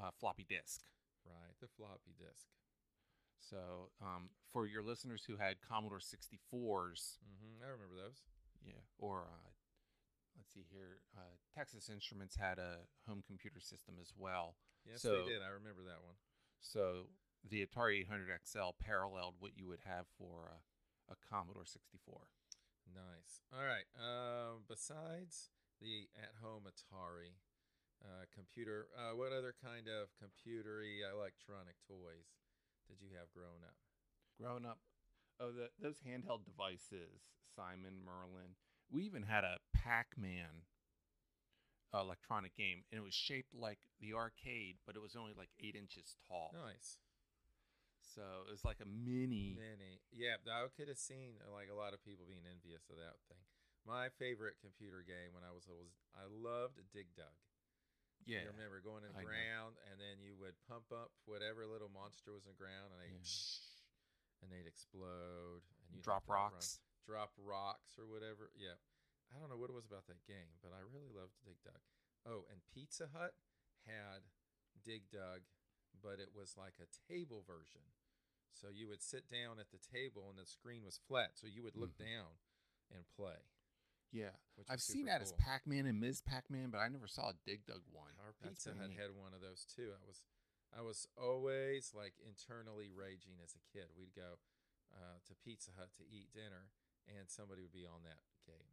uh, 0.00 0.10
floppy 0.18 0.46
disk. 0.48 0.80
Right, 1.26 1.54
the 1.60 1.68
floppy 1.76 2.12
disk. 2.18 2.48
So 3.40 3.88
um, 4.02 4.28
for 4.52 4.66
your 4.66 4.82
listeners 4.82 5.24
who 5.26 5.36
had 5.36 5.56
Commodore 5.66 5.98
64s, 6.00 7.18
hmm 7.24 7.62
I 7.64 7.68
remember 7.72 7.96
those. 7.96 8.20
yeah, 8.64 8.80
or 8.98 9.22
uh, 9.24 9.48
let's 10.36 10.52
see 10.52 10.64
here, 10.70 11.00
uh, 11.16 11.36
Texas 11.54 11.88
Instruments 11.92 12.36
had 12.36 12.58
a 12.58 12.84
home 13.08 13.22
computer 13.26 13.60
system 13.60 13.94
as 14.00 14.12
well. 14.16 14.56
Yes, 14.84 15.00
So- 15.02 15.24
they 15.24 15.32
did. 15.32 15.42
I 15.42 15.48
remember 15.48 15.82
that 15.84 16.02
one. 16.04 16.16
So 16.60 17.08
the 17.48 17.64
Atari 17.64 18.00
800 18.00 18.28
XL 18.44 18.72
paralleled 18.78 19.34
what 19.38 19.52
you 19.56 19.66
would 19.68 19.80
have 19.84 20.06
for 20.18 20.48
a, 21.08 21.12
a 21.12 21.16
Commodore 21.28 21.64
64. 21.66 22.20
Nice. 22.92 23.42
All 23.52 23.64
right. 23.64 23.88
Um, 23.96 24.64
besides 24.68 25.50
the 25.80 26.08
at-home 26.16 26.68
Atari 26.68 27.40
uh, 28.04 28.28
computer, 28.34 28.88
uh, 28.96 29.16
what 29.16 29.32
other 29.32 29.54
kind 29.56 29.88
of 29.88 30.12
computery 30.20 31.00
electronic 31.00 31.76
toys 31.88 32.36
did 32.88 33.00
you 33.00 33.16
have 33.16 33.32
growing 33.32 33.64
up? 33.64 33.76
Growing 34.38 34.66
up, 34.66 34.78
oh, 35.40 35.52
the, 35.52 35.70
those 35.80 36.02
handheld 36.02 36.44
devices, 36.44 37.32
Simon, 37.54 38.02
Merlin. 38.04 38.58
We 38.90 39.04
even 39.04 39.22
had 39.22 39.44
a 39.44 39.58
Pac 39.74 40.18
Man 40.18 40.66
electronic 41.94 42.56
game, 42.56 42.82
and 42.90 42.98
it 42.98 43.04
was 43.04 43.14
shaped 43.14 43.54
like 43.54 43.78
the 44.00 44.12
arcade, 44.14 44.76
but 44.86 44.96
it 44.96 45.02
was 45.02 45.16
only 45.16 45.32
like 45.36 45.50
eight 45.62 45.76
inches 45.76 46.16
tall. 46.28 46.52
Nice. 46.52 46.98
So 48.14 48.46
it 48.46 48.52
was 48.54 48.62
like 48.62 48.78
a 48.78 48.86
mini. 48.86 49.58
Mini. 49.58 49.98
Yeah, 50.14 50.38
I 50.46 50.70
could 50.70 50.86
have 50.86 51.02
seen 51.02 51.42
like 51.50 51.66
a 51.66 51.74
lot 51.74 51.90
of 51.92 52.00
people 52.06 52.24
being 52.30 52.46
envious 52.46 52.86
of 52.86 52.96
that 53.02 53.18
thing. 53.26 53.42
My 53.82 54.08
favorite 54.16 54.62
computer 54.62 55.02
game 55.02 55.34
when 55.34 55.42
I 55.42 55.50
was 55.50 55.66
little 55.66 55.84
was 55.90 55.98
I 56.14 56.24
loved 56.30 56.78
Dig 56.94 57.10
Dug. 57.18 57.34
Yeah. 58.24 58.46
You 58.46 58.54
remember 58.56 58.80
going 58.80 59.04
in 59.04 59.12
the 59.12 59.20
I 59.20 59.26
know. 59.26 59.34
ground 59.34 59.74
and 59.90 59.98
then 60.00 60.22
you 60.22 60.32
would 60.40 60.56
pump 60.64 60.88
up 60.94 61.12
whatever 61.28 61.66
little 61.68 61.90
monster 61.92 62.32
was 62.32 62.46
in 62.48 62.54
the 62.54 62.56
ground 62.56 62.94
and 62.94 63.02
they 63.02 63.12
Yeah. 63.12 63.20
and 64.40 64.48
they'd 64.48 64.64
explode 64.70 65.66
and 65.84 65.98
you 65.98 66.00
Drop 66.00 66.24
rocks. 66.30 66.80
drop 67.04 67.34
rocks 67.36 67.98
or 68.00 68.06
whatever. 68.08 68.48
Yeah. 68.56 68.78
I 69.34 69.36
don't 69.42 69.50
know 69.52 69.58
what 69.60 69.68
it 69.68 69.76
was 69.76 69.84
about 69.90 70.06
that 70.08 70.22
game, 70.24 70.56
but 70.62 70.70
I 70.72 70.80
really 70.86 71.10
loved 71.10 71.34
Dig 71.44 71.58
Dug. 71.66 71.82
Oh, 72.24 72.46
and 72.48 72.62
Pizza 72.72 73.10
Hut 73.12 73.34
had 73.84 74.24
Dig 74.80 75.10
Dug, 75.12 75.44
but 76.00 76.16
it 76.22 76.30
was 76.32 76.56
like 76.56 76.80
a 76.80 76.88
table 77.10 77.42
version. 77.44 77.82
So 78.54 78.68
you 78.70 78.86
would 78.88 79.02
sit 79.02 79.28
down 79.28 79.58
at 79.58 79.70
the 79.70 79.78
table 79.82 80.30
and 80.30 80.38
the 80.38 80.46
screen 80.46 80.84
was 80.84 80.96
flat, 80.98 81.34
so 81.34 81.46
you 81.46 81.62
would 81.62 81.76
look 81.76 81.94
Mhm. 81.98 82.06
down 82.06 82.38
and 82.90 83.04
play. 83.10 83.42
Yeah. 84.12 84.36
Which 84.54 84.70
I've 84.70 84.80
seen 84.82 85.06
that 85.06 85.22
as 85.22 85.30
cool. 85.30 85.38
Pac 85.38 85.66
Man 85.66 85.86
and 85.86 85.98
Ms. 86.00 86.22
Pac 86.22 86.48
Man, 86.48 86.70
but 86.70 86.78
I 86.78 86.88
never 86.88 87.08
saw 87.08 87.30
a 87.30 87.34
Dig 87.44 87.66
Dug 87.66 87.82
one. 87.90 88.14
Our 88.20 88.32
Pizza 88.32 88.72
Hut 88.74 88.92
had 88.92 89.10
one 89.10 89.34
of 89.34 89.40
those 89.40 89.64
too. 89.66 89.92
I 89.92 90.06
was, 90.06 90.24
I 90.72 90.80
was 90.82 91.08
always 91.18 91.92
like 91.92 92.14
internally 92.20 92.90
raging 92.90 93.40
as 93.42 93.54
a 93.56 93.62
kid. 93.72 93.90
We'd 93.96 94.14
go 94.14 94.38
uh, 94.92 95.18
to 95.26 95.34
Pizza 95.34 95.72
Hut 95.72 95.92
to 95.94 96.06
eat 96.06 96.30
dinner, 96.32 96.70
and 97.08 97.28
somebody 97.28 97.62
would 97.62 97.72
be 97.72 97.84
on 97.84 98.04
that 98.04 98.22
game. 98.46 98.70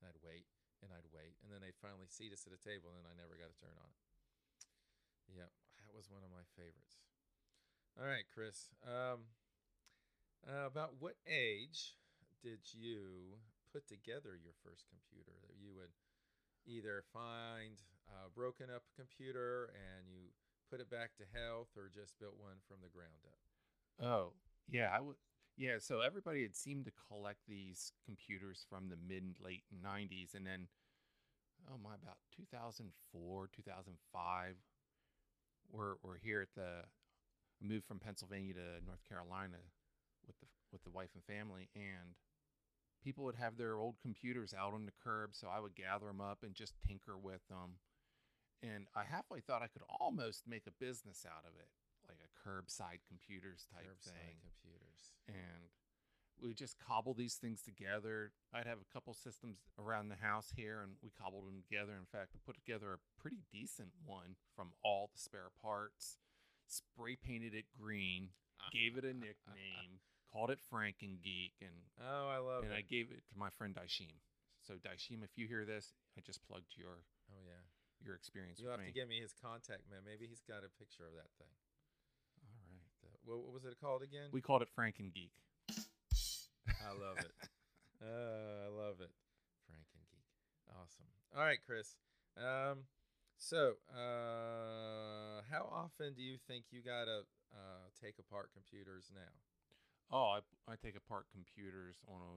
And 0.00 0.08
I'd 0.08 0.22
wait 0.22 0.46
and 0.80 0.90
I'd 0.94 1.12
wait, 1.12 1.36
and 1.44 1.52
then 1.52 1.60
they'd 1.60 1.76
finally 1.76 2.08
seat 2.08 2.32
us 2.32 2.46
at 2.46 2.54
a 2.54 2.56
table, 2.56 2.88
and 2.88 3.04
then 3.04 3.12
I 3.12 3.12
never 3.12 3.36
got 3.36 3.50
a 3.52 3.56
turn 3.60 3.76
on 3.76 3.90
it. 3.92 4.00
Yeah, 5.28 5.52
that 5.84 5.92
was 5.92 6.08
one 6.08 6.24
of 6.24 6.30
my 6.32 6.42
favorites. 6.56 6.96
All 7.98 8.06
right, 8.06 8.24
Chris. 8.32 8.70
Um, 8.86 9.26
uh, 10.46 10.66
about 10.66 10.94
what 10.98 11.14
age 11.26 11.96
did 12.42 12.60
you 12.72 13.36
put 13.72 13.86
together 13.86 14.38
your 14.40 14.56
first 14.64 14.84
computer? 14.88 15.36
That 15.42 15.56
you 15.60 15.74
would 15.74 15.92
either 16.66 17.04
find 17.12 17.80
a 18.08 18.30
broken 18.30 18.66
up 18.74 18.82
computer 18.96 19.70
and 19.74 20.08
you 20.08 20.30
put 20.70 20.80
it 20.80 20.90
back 20.90 21.10
to 21.18 21.24
health, 21.34 21.68
or 21.76 21.90
just 21.92 22.18
built 22.20 22.38
one 22.38 22.62
from 22.68 22.78
the 22.80 22.88
ground 22.88 23.26
up. 23.26 24.06
Oh, 24.06 24.32
yeah, 24.70 24.90
I 24.94 25.00
would. 25.00 25.16
Yeah, 25.56 25.76
so 25.78 26.00
everybody 26.00 26.42
had 26.42 26.56
seemed 26.56 26.86
to 26.86 26.92
collect 27.08 27.40
these 27.48 27.92
computers 28.06 28.64
from 28.70 28.88
the 28.88 28.96
mid 28.96 29.34
late 29.42 29.64
'90s, 29.84 30.34
and 30.34 30.46
then, 30.46 30.68
oh 31.68 31.76
my, 31.82 31.90
about 32.00 32.16
2004, 32.36 33.50
2005, 33.54 34.54
we're 35.70 35.94
we're 36.02 36.18
here 36.18 36.40
at 36.42 36.54
the. 36.54 36.84
I 37.62 37.66
moved 37.66 37.86
from 37.86 37.98
Pennsylvania 37.98 38.54
to 38.54 38.84
North 38.84 39.04
Carolina 39.08 39.58
with 40.26 40.38
the 40.40 40.46
with 40.72 40.82
the 40.84 40.90
wife 40.90 41.10
and 41.14 41.24
family, 41.24 41.68
and 41.74 42.14
people 43.02 43.24
would 43.24 43.36
have 43.36 43.56
their 43.56 43.78
old 43.78 43.96
computers 44.00 44.54
out 44.54 44.72
on 44.72 44.86
the 44.86 44.92
curb, 45.02 45.30
so 45.32 45.48
I 45.48 45.60
would 45.60 45.74
gather 45.74 46.06
them 46.06 46.20
up 46.20 46.38
and 46.42 46.54
just 46.54 46.74
tinker 46.86 47.18
with 47.18 47.42
them. 47.48 47.80
And 48.62 48.86
I 48.94 49.04
halfway 49.04 49.40
thought 49.40 49.62
I 49.62 49.68
could 49.68 49.82
almost 49.88 50.46
make 50.46 50.66
a 50.66 50.78
business 50.78 51.26
out 51.26 51.44
of 51.48 51.56
it, 51.58 51.68
like 52.06 52.18
a 52.20 52.30
curbside 52.38 53.00
computers 53.08 53.66
type 53.72 53.88
Curbside 53.88 54.12
thing 54.12 54.36
computers. 54.42 55.12
and 55.26 55.70
we 56.42 56.54
just 56.54 56.76
cobble 56.78 57.14
these 57.14 57.34
things 57.34 57.62
together. 57.62 58.32
I'd 58.54 58.66
have 58.66 58.78
a 58.78 58.92
couple 58.92 59.12
systems 59.12 59.58
around 59.78 60.08
the 60.08 60.16
house 60.16 60.52
here, 60.56 60.80
and 60.80 60.92
we 61.02 61.10
cobbled 61.10 61.46
them 61.46 61.62
together. 61.68 61.92
In 61.92 62.06
fact, 62.06 62.32
we 62.32 62.40
put 62.44 62.56
together 62.56 62.92
a 62.92 63.20
pretty 63.20 63.44
decent 63.52 63.90
one 64.04 64.36
from 64.56 64.72
all 64.82 65.10
the 65.12 65.18
spare 65.20 65.50
parts. 65.62 66.16
Spray 66.70 67.16
painted 67.18 67.54
it 67.54 67.66
green, 67.74 68.30
gave 68.72 68.96
it 68.96 69.04
a 69.04 69.12
nickname, 69.12 69.98
called 70.32 70.50
it 70.50 70.58
Franken 70.72 71.18
Geek, 71.22 71.58
and 71.60 71.74
Oh, 71.98 72.28
I 72.30 72.38
love 72.38 72.62
and 72.62 72.72
it. 72.72 72.76
And 72.76 72.78
I 72.78 72.86
gave 72.86 73.10
it 73.10 73.26
to 73.30 73.34
my 73.38 73.50
friend 73.50 73.74
Daishim. 73.74 74.14
So 74.62 74.74
Daishim, 74.78 75.24
if 75.26 75.34
you 75.36 75.46
hear 75.48 75.64
this, 75.64 75.92
I 76.16 76.20
just 76.20 76.40
plugged 76.46 76.76
your 76.78 77.02
oh 77.32 77.42
yeah. 77.42 77.62
your 78.04 78.14
experience 78.14 78.60
You'll 78.60 78.70
have 78.70 78.80
me. 78.80 78.86
to 78.86 78.92
give 78.92 79.08
me 79.08 79.18
his 79.20 79.34
contact, 79.42 79.90
man. 79.90 80.00
Maybe 80.06 80.26
he's 80.30 80.42
got 80.46 80.62
a 80.62 80.70
picture 80.78 81.04
of 81.06 81.14
that 81.18 81.30
thing. 81.42 81.50
All 82.46 82.70
right. 82.70 83.18
What, 83.24 83.38
what 83.44 83.52
was 83.52 83.64
it 83.64 83.74
called 83.80 84.02
again? 84.02 84.28
We 84.32 84.40
called 84.40 84.62
it 84.62 84.68
Franken 84.70 85.12
Geek. 85.12 85.32
I 85.74 86.92
love 86.94 87.18
it. 87.18 87.32
Uh, 88.00 88.06
I 88.66 88.68
love 88.70 89.00
it. 89.00 89.10
Franken 89.66 90.02
geek. 90.10 90.28
Awesome. 90.70 91.06
All 91.36 91.42
right, 91.42 91.58
Chris. 91.66 91.96
Um, 92.38 92.86
so, 93.40 93.80
uh, 93.88 95.40
how 95.48 95.64
often 95.72 96.12
do 96.12 96.20
you 96.20 96.36
think 96.36 96.68
you 96.70 96.84
gotta 96.84 97.24
uh, 97.48 97.88
take 97.96 98.20
apart 98.20 98.52
computers 98.52 99.08
now? 99.08 99.32
Oh, 100.12 100.36
I, 100.36 100.40
I 100.68 100.76
take 100.76 100.94
apart 100.94 101.24
computers 101.32 101.96
on 102.04 102.20
a 102.20 102.36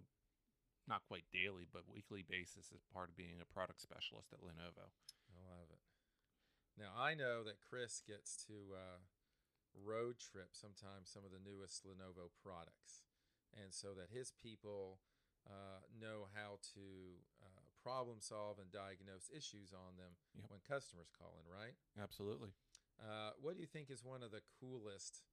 not 0.88 1.04
quite 1.08 1.28
daily, 1.32 1.68
but 1.68 1.84
weekly 1.92 2.24
basis 2.24 2.72
as 2.72 2.84
part 2.96 3.12
of 3.12 3.20
being 3.20 3.40
a 3.44 3.48
product 3.52 3.84
specialist 3.84 4.32
at 4.32 4.40
Lenovo. 4.40 4.92
I 5.28 5.40
love 5.44 5.68
it. 5.72 5.84
Now 6.80 6.96
I 6.96 7.14
know 7.14 7.44
that 7.44 7.60
Chris 7.60 8.00
gets 8.00 8.40
to 8.48 8.74
uh, 8.74 9.04
road 9.76 10.24
trip 10.24 10.56
sometimes 10.56 11.12
some 11.12 11.28
of 11.28 11.36
the 11.36 11.44
newest 11.44 11.84
Lenovo 11.84 12.32
products, 12.42 13.04
and 13.52 13.76
so 13.76 13.92
that 13.94 14.08
his 14.08 14.32
people 14.32 15.04
uh, 15.44 15.84
know 15.92 16.32
how 16.32 16.64
to 16.74 17.20
uh, 17.44 17.53
problem 17.84 18.18
solve 18.24 18.58
and 18.58 18.72
diagnose 18.72 19.28
issues 19.30 19.76
on 19.76 20.00
them 20.00 20.16
Yep. 20.40 20.50
when 20.50 20.60
customers 20.64 21.12
call 21.12 21.36
in. 21.44 21.46
Right? 21.52 21.76
Absolutely. 22.00 22.56
Uh, 22.98 23.36
what 23.42 23.56
do 23.56 23.62
you 23.62 23.68
think 23.68 23.92
is 23.92 24.04
one 24.04 24.24
of 24.24 24.32
the 24.32 24.42
coolest 24.62 25.24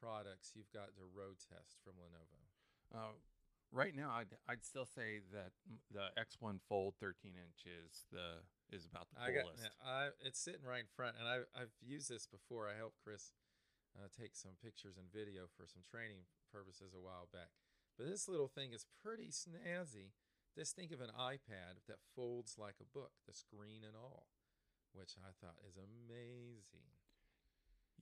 products 0.00 0.52
you've 0.56 0.72
got 0.72 0.96
to 0.96 1.04
road 1.04 1.36
test 1.44 1.76
from 1.84 1.94
Lenovo? 2.00 2.40
Uh, 2.94 3.12
right 3.70 3.94
now, 3.94 4.10
I'd, 4.16 4.32
I'd 4.48 4.64
still 4.64 4.86
say 4.86 5.20
that 5.34 5.52
the 5.92 6.08
X1 6.16 6.60
Fold 6.68 6.94
13 7.00 7.36
inch 7.36 7.66
is 7.68 8.06
the 8.10 8.40
is 8.70 8.84
about 8.84 9.08
the 9.12 9.16
coolest. 9.20 9.64
I 9.64 9.68
got, 9.68 9.72
yeah, 9.80 9.84
I, 9.84 10.00
it's 10.24 10.40
sitting 10.40 10.64
right 10.64 10.84
in 10.84 10.92
front, 10.94 11.16
and 11.18 11.26
I, 11.28 11.44
I've 11.56 11.72
used 11.80 12.08
this 12.08 12.26
before. 12.26 12.68
I 12.68 12.76
helped 12.76 13.00
Chris 13.02 13.32
uh, 13.96 14.08
take 14.12 14.36
some 14.36 14.60
pictures 14.62 14.96
and 14.96 15.08
video 15.12 15.48
for 15.56 15.64
some 15.66 15.80
training 15.84 16.28
purposes 16.52 16.92
a 16.92 17.00
while 17.00 17.28
back. 17.32 17.48
But 17.96 18.06
this 18.08 18.28
little 18.28 18.46
thing 18.48 18.72
is 18.72 18.86
pretty 19.02 19.32
snazzy. 19.32 20.12
Just 20.56 20.74
think 20.74 20.92
of 20.92 21.00
an 21.00 21.10
iPad 21.18 21.84
that 21.86 21.98
folds 22.16 22.56
like 22.58 22.76
a 22.80 22.88
book, 22.98 23.12
the 23.26 23.34
screen 23.34 23.82
and 23.86 23.94
all, 23.94 24.26
which 24.92 25.14
I 25.22 25.30
thought 25.40 25.58
is 25.68 25.76
amazing. 25.76 26.90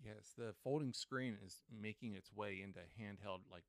Yes, 0.05 0.33
the 0.37 0.55
folding 0.63 0.93
screen 0.93 1.37
is 1.45 1.63
making 1.73 2.15
its 2.15 2.33
way 2.33 2.61
into 2.63 2.81
handheld 3.01 3.45
like 3.51 3.65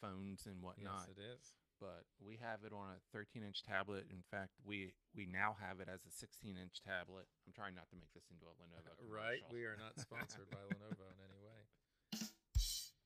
phones 0.00 0.46
and 0.46 0.62
whatnot. 0.62 1.06
Yes, 1.06 1.16
it 1.16 1.20
is. 1.20 1.42
But 1.80 2.02
we 2.18 2.38
have 2.42 2.66
it 2.66 2.74
on 2.74 2.90
a 2.90 2.98
13 3.14 3.42
inch 3.46 3.62
tablet. 3.62 4.06
In 4.10 4.22
fact, 4.30 4.58
we 4.66 4.94
we 5.14 5.26
now 5.26 5.54
have 5.62 5.78
it 5.78 5.86
as 5.86 6.02
a 6.02 6.10
16 6.10 6.58
inch 6.58 6.82
tablet. 6.82 7.30
I'm 7.46 7.54
trying 7.54 7.74
not 7.74 7.86
to 7.90 7.96
make 7.96 8.10
this 8.14 8.26
into 8.30 8.46
a 8.46 8.54
Lenovo. 8.58 8.94
Right? 9.06 9.46
We 9.52 9.62
are 9.62 9.78
not 9.78 9.94
sponsored 9.98 10.50
by 10.50 10.58
Lenovo 10.74 11.06
in 11.06 11.18
any 11.22 11.38
way. 11.38 11.62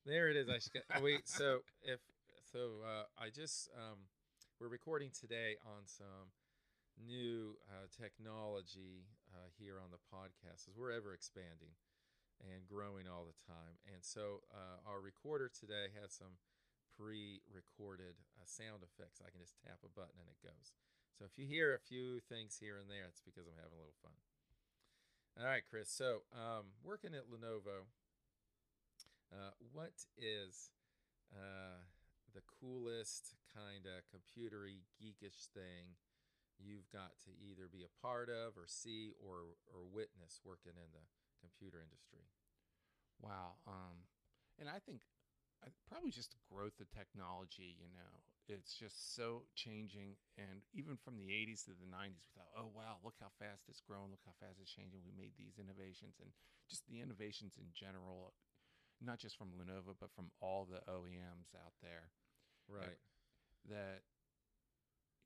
There 0.05 0.29
it 0.29 0.35
is. 0.35 0.49
I 0.49 0.57
should 0.57 0.73
get, 0.73 0.85
wait. 1.01 1.29
So 1.29 1.61
if 1.83 2.01
so, 2.51 2.81
uh, 2.81 3.05
I 3.17 3.29
just 3.29 3.69
um, 3.77 4.09
we're 4.63 4.71
recording 4.71 5.11
today 5.11 5.59
on 5.67 5.83
some 5.83 6.31
new 6.95 7.59
uh, 7.67 7.83
technology 7.91 9.03
uh, 9.35 9.51
here 9.59 9.75
on 9.75 9.91
the 9.91 9.99
podcast 10.07 10.71
as 10.71 10.79
we're 10.79 10.95
ever 10.95 11.11
expanding 11.11 11.75
and 12.39 12.63
growing 12.63 13.03
all 13.03 13.27
the 13.27 13.35
time. 13.43 13.75
And 13.91 13.99
so 13.99 14.39
uh, 14.55 14.79
our 14.87 15.03
recorder 15.03 15.51
today 15.51 15.91
has 15.99 16.15
some 16.15 16.39
pre-recorded 16.95 18.15
uh, 18.39 18.47
sound 18.47 18.87
effects. 18.87 19.19
I 19.19 19.35
can 19.35 19.43
just 19.43 19.59
tap 19.59 19.83
a 19.83 19.91
button 19.91 20.15
and 20.15 20.31
it 20.31 20.39
goes. 20.39 20.71
So 21.11 21.27
if 21.27 21.35
you 21.35 21.43
hear 21.43 21.75
a 21.75 21.83
few 21.83 22.23
things 22.31 22.55
here 22.55 22.79
and 22.79 22.87
there, 22.87 23.11
it's 23.11 23.19
because 23.19 23.43
I'm 23.43 23.59
having 23.59 23.75
a 23.75 23.83
little 23.83 23.99
fun. 23.99 24.15
All 25.43 25.51
right, 25.51 25.67
Chris. 25.67 25.91
So, 25.91 26.23
um, 26.31 26.71
working 26.79 27.11
at 27.11 27.27
Lenovo, 27.27 27.91
uh, 29.27 29.59
what 29.75 30.07
is 30.15 30.71
uh, 31.35 31.83
the 32.33 32.45
coolest 32.59 33.37
kind 33.53 33.85
of 33.85 34.03
computery 34.09 34.81
geekish 34.97 35.47
thing 35.53 35.97
you've 36.57 36.89
got 36.93 37.17
to 37.25 37.31
either 37.41 37.69
be 37.69 37.85
a 37.85 37.93
part 38.01 38.29
of, 38.29 38.57
or 38.57 38.65
see, 38.67 39.13
or 39.17 39.57
or 39.69 39.85
witness 39.85 40.41
working 40.45 40.77
in 40.77 40.89
the 40.93 41.05
computer 41.41 41.81
industry? 41.81 42.29
Wow. 43.21 43.61
Um, 43.65 44.09
and 44.59 44.69
I 44.69 44.77
think 44.79 45.01
probably 45.87 46.11
just 46.11 46.35
the 46.35 46.43
growth 46.51 46.75
of 46.83 46.91
technology, 46.91 47.77
you 47.79 47.87
know, 47.95 48.13
it's 48.51 48.75
just 48.75 49.15
so 49.15 49.47
changing. 49.55 50.19
And 50.35 50.65
even 50.75 50.99
from 50.99 51.15
the 51.15 51.31
80s 51.31 51.63
to 51.69 51.75
the 51.77 51.87
90s, 51.87 52.19
we 52.19 52.31
thought, 52.35 52.51
oh, 52.57 52.67
wow, 52.75 52.99
look 52.99 53.15
how 53.21 53.31
fast 53.39 53.71
it's 53.71 53.79
grown. 53.79 54.11
Look 54.11 54.25
how 54.27 54.35
fast 54.43 54.59
it's 54.59 54.73
changing. 54.73 54.99
We 55.05 55.15
made 55.15 55.39
these 55.39 55.55
innovations 55.55 56.19
and 56.19 56.35
just 56.67 56.83
the 56.91 56.99
innovations 56.99 57.55
in 57.55 57.71
general, 57.71 58.35
not 58.99 59.19
just 59.19 59.39
from 59.39 59.55
Lenovo, 59.55 59.95
but 59.95 60.11
from 60.11 60.33
all 60.43 60.67
the 60.67 60.83
OEMs 60.91 61.55
out 61.55 61.79
there 61.79 62.11
Right. 62.73 62.99
that 63.69 64.01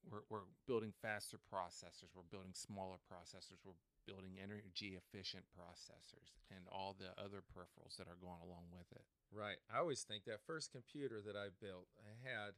we're, 0.10 0.24
we're 0.30 0.48
building 0.68 0.94
faster 1.02 1.38
processors, 1.38 2.16
we're 2.16 2.28
building 2.32 2.54
smaller 2.54 3.00
processors, 3.08 3.60
we're 3.64 3.80
building 4.08 4.40
energy 4.40 4.96
efficient 4.96 5.44
processors, 5.52 6.32
and 6.48 6.64
all 6.72 6.96
the 6.96 7.12
other 7.20 7.44
peripherals 7.44 7.98
that 7.98 8.08
are 8.08 8.20
going 8.20 8.40
along 8.40 8.72
with 8.72 8.88
it. 8.96 9.04
Right. 9.32 9.60
I 9.68 9.80
always 9.80 10.04
think 10.04 10.24
that 10.26 10.40
first 10.48 10.72
computer 10.72 11.20
that 11.26 11.36
I 11.36 11.52
built, 11.52 11.92
I 12.00 12.16
had, 12.24 12.56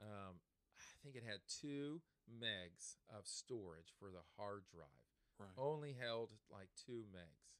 um, 0.00 0.44
I 0.76 0.96
think 1.02 1.16
it 1.16 1.24
had 1.24 1.40
two 1.48 2.00
megs 2.28 3.00
of 3.08 3.24
storage 3.24 3.96
for 3.98 4.12
the 4.12 4.24
hard 4.36 4.64
drive. 4.68 5.08
Right. 5.40 5.56
only 5.56 5.96
held 5.96 6.36
like 6.52 6.68
two 6.76 7.08
megs, 7.08 7.56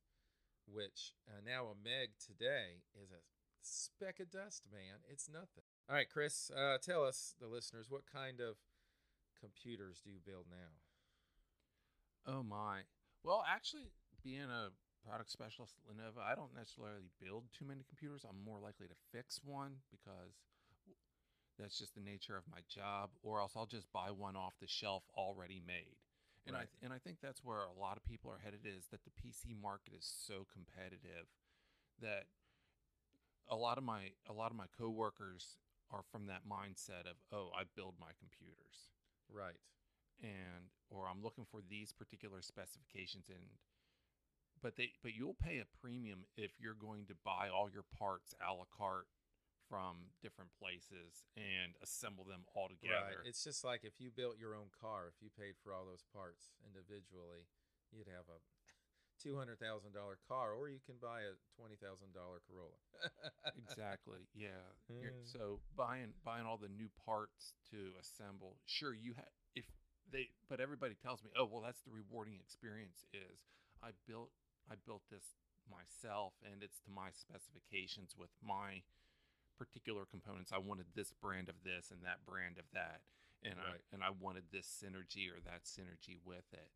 which 0.69 1.17
uh, 1.25 1.41
now 1.41 1.73
a 1.73 1.77
meg 1.83 2.11
today 2.21 2.85
is 2.93 3.09
a 3.11 3.25
speck 3.63 4.21
of 4.21 4.31
dust, 4.31 4.69
man. 4.71 5.01
It's 5.09 5.31
nothing. 5.33 5.60
All 5.91 5.97
right, 5.97 6.09
Chris, 6.09 6.53
uh, 6.57 6.79
tell 6.79 7.05
us, 7.05 7.35
the 7.41 7.49
listeners, 7.49 7.91
what 7.91 8.07
kind 8.07 8.41
of 8.41 8.59
computers 9.41 10.01
do 10.05 10.11
you 10.11 10.21
build 10.25 10.47
now? 10.49 10.79
Oh 12.27 12.43
my. 12.43 12.83
Well, 13.23 13.45
actually, 13.49 13.91
being 14.23 14.49
a 14.51 14.71
product 15.07 15.31
specialist 15.31 15.75
at 15.79 15.91
Lenovo, 15.91 16.21
I 16.23 16.35
don't 16.35 16.55
necessarily 16.55 17.11
build 17.21 17.45
too 17.53 17.65
many 17.65 17.83
computers. 17.89 18.25
I'm 18.29 18.43
more 18.45 18.61
likely 18.61 18.89
to 18.89 18.95
fix 19.13 19.41
one 19.45 19.77
because 19.91 20.35
that's 21.59 21.79
just 21.79 21.95
the 21.95 22.01
nature 22.01 22.37
of 22.37 22.45
my 22.51 22.61
job, 22.69 23.11
or 23.23 23.41
else 23.41 23.53
I'll 23.57 23.67
just 23.67 23.93
buy 23.93 24.11
one 24.11 24.37
off 24.37 24.55
the 24.61 24.67
shelf 24.69 25.05
already 25.17 25.61
made. 25.67 25.97
And 26.47 26.57
I 26.57 26.61
Right. 26.61 26.71
and 26.83 26.93
I 26.93 26.99
think 26.99 27.19
that's 27.21 27.45
where 27.45 27.65
a 27.65 27.73
lot 27.73 27.97
of 27.97 28.05
people 28.05 28.31
are 28.31 28.39
headed 28.39 28.65
is 28.65 28.87
that 28.91 29.05
the 29.05 29.11
PC 29.11 29.55
market 29.55 29.93
is 29.95 30.07
so 30.07 30.47
competitive 30.53 31.27
that 32.01 32.27
a 33.49 33.57
lot 33.57 33.79
of 33.79 33.85
my 33.85 34.13
a 34.29 34.33
lot 34.33 34.51
of 34.51 34.57
my 34.57 34.67
coworkers 34.79 35.59
are 35.93 36.03
from 36.11 36.27
that 36.27 36.43
mindset 36.49 37.07
of 37.07 37.17
oh 37.33 37.51
I 37.57 37.65
build 37.77 37.95
my 38.01 38.13
computers 38.19 38.91
Right. 39.31 39.59
and 40.23 40.71
or 40.91 41.07
I'm 41.09 41.23
looking 41.23 41.47
for 41.51 41.61
these 41.63 41.93
particular 41.93 42.43
specifications 42.43 43.29
and 43.29 43.59
but 44.63 44.77
they 44.77 44.93
but 45.03 45.15
you'll 45.15 45.39
pay 45.39 45.59
a 45.59 45.69
premium 45.81 46.27
if 46.37 46.53
you're 46.61 46.75
going 46.79 47.07
to 47.07 47.15
buy 47.25 47.49
all 47.49 47.71
your 47.71 47.85
parts 47.97 48.35
a 48.45 48.53
la 48.53 48.65
carte 48.69 49.09
from 49.71 50.11
different 50.21 50.51
places 50.59 51.23
and 51.39 51.79
assemble 51.79 52.27
them 52.27 52.43
all 52.59 52.67
together. 52.67 53.23
Right. 53.23 53.29
It's 53.31 53.45
just 53.47 53.63
like 53.63 53.87
if 53.87 54.03
you 54.03 54.11
built 54.11 54.35
your 54.35 54.59
own 54.59 54.67
car, 54.75 55.07
if 55.07 55.23
you 55.23 55.31
paid 55.31 55.55
for 55.63 55.71
all 55.71 55.87
those 55.87 56.03
parts 56.11 56.51
individually, 56.67 57.47
you'd 57.95 58.11
have 58.11 58.27
a 58.27 58.43
$200,000 59.21 59.61
car, 60.29 60.53
or 60.53 60.69
you 60.69 60.81
can 60.87 60.97
buy 61.01 61.21
a 61.29 61.37
$20,000 61.61 61.77
Corolla. 62.49 62.81
exactly. 63.57 64.27
Yeah. 64.35 64.65
Mm. 64.91 65.13
So 65.25 65.61
buying 65.77 66.13
buying 66.25 66.47
all 66.47 66.57
the 66.57 66.73
new 66.73 66.89
parts 67.05 67.55
to 67.71 67.93
assemble. 68.01 68.57
Sure, 68.67 68.95
you 68.95 69.15
have 69.15 69.29
if 69.55 69.65
they 70.11 70.31
but 70.49 70.61
everybody 70.61 70.97
tells 71.01 71.23
me, 71.23 71.31
"Oh, 71.39 71.45
well 71.45 71.63
that's 71.63 71.81
the 71.83 71.93
rewarding 71.93 72.41
experience 72.41 73.05
is 73.13 73.45
I 73.83 73.91
built 74.09 74.31
I 74.71 74.75
built 74.87 75.03
this 75.11 75.37
myself 75.71 76.35
and 76.43 76.63
it's 76.63 76.81
to 76.81 76.91
my 76.91 77.11
specifications 77.13 78.17
with 78.19 78.31
my 78.43 78.83
particular 79.57 80.05
components. 80.09 80.53
I 80.53 80.59
wanted 80.59 80.87
this 80.97 81.13
brand 81.13 81.49
of 81.49 81.57
this 81.65 81.91
and 81.91 82.01
that 82.03 82.25
brand 82.27 82.59
of 82.59 82.65
that. 82.73 83.01
And 83.43 83.57
Right. 83.57 83.81
I 83.81 83.95
and 83.95 84.03
I 84.05 84.11
wanted 84.11 84.45
this 84.53 84.67
synergy 84.67 85.29
or 85.33 85.41
that 85.45 85.65
synergy 85.65 86.19
with 86.25 86.49
it. 86.53 86.71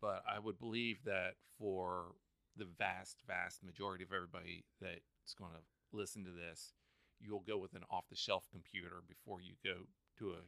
But 0.00 0.22
I 0.28 0.38
would 0.38 0.58
believe 0.58 1.04
that 1.04 1.34
for 1.58 2.12
the 2.56 2.66
vast, 2.78 3.18
vast 3.26 3.62
majority 3.62 4.04
of 4.04 4.12
everybody 4.12 4.64
that's 4.80 5.34
going 5.38 5.52
to 5.52 5.62
listen 5.96 6.24
to 6.24 6.30
this, 6.30 6.72
you'll 7.20 7.44
go 7.46 7.58
with 7.58 7.74
an 7.74 7.84
off 7.90 8.08
the 8.08 8.16
shelf 8.16 8.48
computer 8.50 9.02
before 9.06 9.40
you 9.40 9.54
go 9.64 9.84
to 10.18 10.30
a 10.32 10.40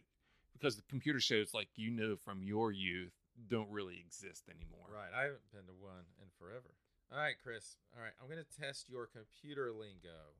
because 0.52 0.76
the 0.76 0.84
computer 0.88 1.18
shows 1.20 1.54
like 1.54 1.68
you 1.76 1.90
know 1.90 2.14
from 2.16 2.42
your 2.42 2.72
youth 2.72 3.12
don't 3.48 3.70
really 3.70 3.96
exist 4.04 4.44
anymore. 4.48 4.88
Right. 4.92 5.08
I 5.12 5.24
haven't 5.32 5.48
been 5.52 5.64
to 5.66 5.76
one 5.80 6.04
in 6.20 6.28
forever. 6.38 6.76
All 7.12 7.18
right, 7.20 7.36
Chris. 7.42 7.76
All 7.96 8.00
right, 8.04 8.12
I'm 8.20 8.28
going 8.28 8.40
to 8.40 8.52
test 8.60 8.88
your 8.88 9.08
computer 9.08 9.72
lingo 9.72 10.36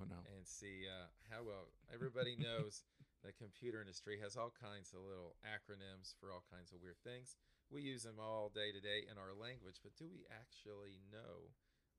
Oh 0.00 0.04
no. 0.08 0.16
and 0.36 0.44
see 0.44 0.84
uh, 0.88 1.08
how 1.32 1.44
well 1.44 1.72
everybody 1.92 2.36
knows 2.40 2.84
the 3.24 3.32
computer 3.32 3.80
industry 3.80 4.18
has 4.20 4.36
all 4.36 4.52
kinds 4.52 4.92
of 4.92 5.00
little 5.04 5.36
acronyms 5.44 6.12
for 6.20 6.32
all 6.32 6.44
kinds 6.52 6.72
of 6.72 6.80
weird 6.84 7.00
things. 7.04 7.36
We 7.70 7.82
use 7.82 8.04
them 8.04 8.20
all 8.20 8.50
day 8.54 8.70
to 8.70 8.80
day 8.80 9.02
in 9.10 9.18
our 9.18 9.34
language, 9.34 9.82
but 9.82 9.96
do 9.96 10.06
we 10.06 10.22
actually 10.30 11.02
know 11.10 11.50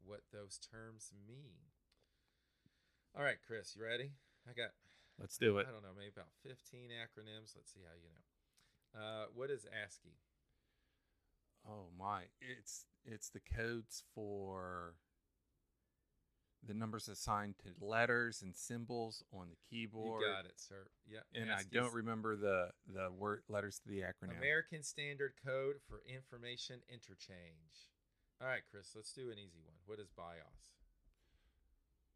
what 0.03 0.21
those 0.31 0.59
terms 0.59 1.11
mean? 1.27 1.75
All 3.15 3.23
right, 3.23 3.37
Chris, 3.45 3.75
you 3.75 3.83
ready? 3.83 4.11
I 4.47 4.53
got 4.53 4.71
Let's 5.19 5.37
do 5.37 5.57
it. 5.57 5.65
I 5.67 5.71
don't 5.71 5.81
know, 5.81 5.97
maybe 5.97 6.13
about 6.13 6.29
15 6.43 6.89
acronyms. 6.93 7.55
Let's 7.55 7.73
see 7.73 7.81
how 7.81 7.97
you 7.97 8.09
know. 8.13 9.01
Uh, 9.01 9.25
what 9.33 9.49
is 9.49 9.65
ASCII? 9.65 10.13
Oh 11.67 11.89
my. 11.97 12.23
It's 12.39 12.85
it's 13.03 13.29
the 13.29 13.39
codes 13.39 14.03
for 14.13 14.95
the 16.65 16.73
numbers 16.73 17.07
assigned 17.07 17.55
to 17.59 17.85
letters 17.85 18.41
and 18.41 18.55
symbols 18.55 19.23
on 19.31 19.47
the 19.49 19.57
keyboard. 19.69 20.21
You 20.21 20.27
got 20.27 20.45
it, 20.45 20.53
sir. 20.55 20.87
Yeah. 21.07 21.19
And 21.33 21.51
I 21.51 21.63
don't 21.71 21.93
remember 21.93 22.35
the 22.35 22.69
the 22.91 23.09
word 23.11 23.41
letters 23.47 23.79
to 23.79 23.89
the 23.89 23.99
acronym. 23.99 24.37
American 24.37 24.83
Standard 24.83 25.33
Code 25.45 25.75
for 25.87 26.01
Information 26.07 26.79
Interchange. 26.89 27.89
All 28.41 28.47
right, 28.47 28.61
Chris, 28.69 28.91
let's 28.95 29.13
do 29.13 29.31
an 29.31 29.39
easy 29.39 29.59
one. 29.65 29.75
What 29.85 29.99
is 29.99 30.09
BIOS? 30.15 30.75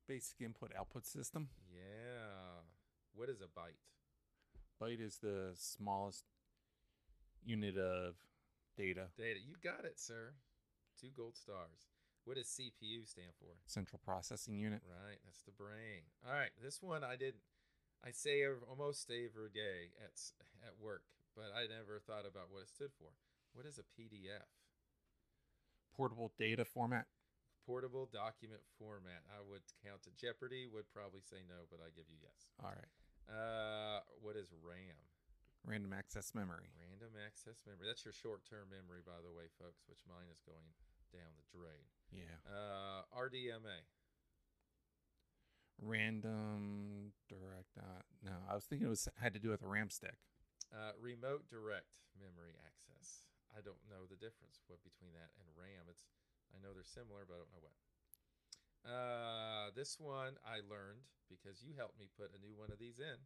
Basic 0.07 0.41
input 0.41 0.71
output 0.77 1.05
system. 1.05 1.49
Yeah. 1.73 2.61
What 3.13 3.29
is 3.29 3.41
a 3.41 3.45
byte? 3.45 3.79
Byte 4.81 5.01
is 5.01 5.17
the 5.17 5.51
smallest 5.55 6.25
unit 7.43 7.77
of 7.77 8.15
data. 8.77 9.07
Data. 9.17 9.39
You 9.45 9.55
got 9.63 9.85
it, 9.85 9.99
sir. 9.99 10.33
Two 10.99 11.09
gold 11.15 11.35
stars. 11.35 11.87
What 12.31 12.39
does 12.39 12.47
CPU 12.47 13.03
stand 13.03 13.35
for? 13.35 13.59
Central 13.67 13.99
processing 13.99 14.55
unit. 14.55 14.79
Right, 14.87 15.19
that's 15.27 15.43
the 15.43 15.51
brain. 15.51 16.07
All 16.23 16.31
right, 16.31 16.55
this 16.63 16.79
one 16.79 17.03
I 17.03 17.19
didn't. 17.19 17.43
I 18.07 18.15
say 18.15 18.47
almost 18.71 19.11
every 19.11 19.51
day 19.51 19.91
at 19.99 20.15
at 20.63 20.79
work, 20.79 21.03
but 21.35 21.51
I 21.51 21.67
never 21.67 21.99
thought 21.99 22.23
about 22.23 22.47
what 22.47 22.63
it 22.63 22.71
stood 22.71 22.95
for. 22.95 23.11
What 23.51 23.67
is 23.67 23.83
a 23.83 23.85
PDF? 23.99 24.47
Portable 25.91 26.31
data 26.39 26.63
format. 26.63 27.11
Portable 27.67 28.07
document 28.07 28.63
format. 28.79 29.27
I 29.27 29.43
would 29.43 29.67
count 29.83 30.07
to 30.07 30.15
Jeopardy 30.15 30.71
would 30.71 30.87
probably 30.95 31.19
say 31.27 31.43
no, 31.43 31.67
but 31.67 31.83
I 31.83 31.91
give 31.91 32.07
you 32.07 32.15
yes. 32.23 32.47
All 32.63 32.71
right. 32.71 32.91
Uh, 33.27 34.07
what 34.23 34.39
is 34.39 34.55
RAM? 34.63 35.03
Random 35.67 35.91
access 35.91 36.31
memory. 36.31 36.71
Random 36.79 37.11
access 37.27 37.59
memory. 37.67 37.91
That's 37.91 38.07
your 38.07 38.15
short-term 38.15 38.71
memory, 38.71 39.03
by 39.03 39.19
the 39.19 39.35
way, 39.35 39.51
folks. 39.59 39.83
Which 39.91 40.07
mine 40.07 40.31
is 40.31 40.39
going 40.47 40.71
down 41.11 41.31
the 41.37 41.47
drain. 41.51 41.85
Yeah. 42.11 42.39
Uh, 42.47 43.03
RDMA. 43.15 43.83
Random 45.81 47.13
direct. 47.27 47.73
Uh, 47.77 48.05
no, 48.23 48.37
I 48.49 48.53
was 48.53 48.65
thinking 48.65 48.87
it 48.87 48.93
was 48.93 49.07
had 49.19 49.33
to 49.33 49.41
do 49.41 49.49
with 49.49 49.63
a 49.63 49.67
RAM 49.67 49.89
stick. 49.89 50.15
Uh, 50.71 50.95
remote 50.99 51.49
direct 51.49 51.99
memory 52.15 52.55
access. 52.63 53.27
I 53.51 53.59
don't 53.59 53.81
know 53.91 54.07
the 54.07 54.19
difference 54.19 54.63
what 54.67 54.79
between 54.85 55.11
that 55.17 55.35
and 55.41 55.47
RAM. 55.57 55.89
It's 55.89 56.07
I 56.53 56.59
know 56.61 56.75
they're 56.75 56.87
similar, 56.87 57.23
but 57.27 57.35
I 57.35 57.41
don't 57.43 57.53
know 57.55 57.63
what. 57.63 57.75
Uh, 58.81 59.65
this 59.75 59.97
one 59.99 60.37
I 60.45 60.63
learned 60.65 61.05
because 61.29 61.63
you 61.63 61.73
helped 61.77 61.99
me 61.99 62.07
put 62.17 62.31
a 62.35 62.39
new 62.39 62.53
one 62.55 62.71
of 62.71 62.79
these 62.79 62.99
in. 62.99 63.19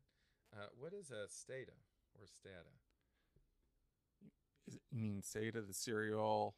Uh, 0.54 0.69
what 0.78 0.93
is 0.93 1.12
a 1.12 1.28
STATA 1.28 1.76
or 2.15 2.28
STATA? 2.28 2.74
Is 4.67 4.76
it, 4.76 4.82
you 4.91 5.02
mean 5.02 5.21
SATA, 5.21 5.65
the 5.65 5.74
serial? 5.74 6.56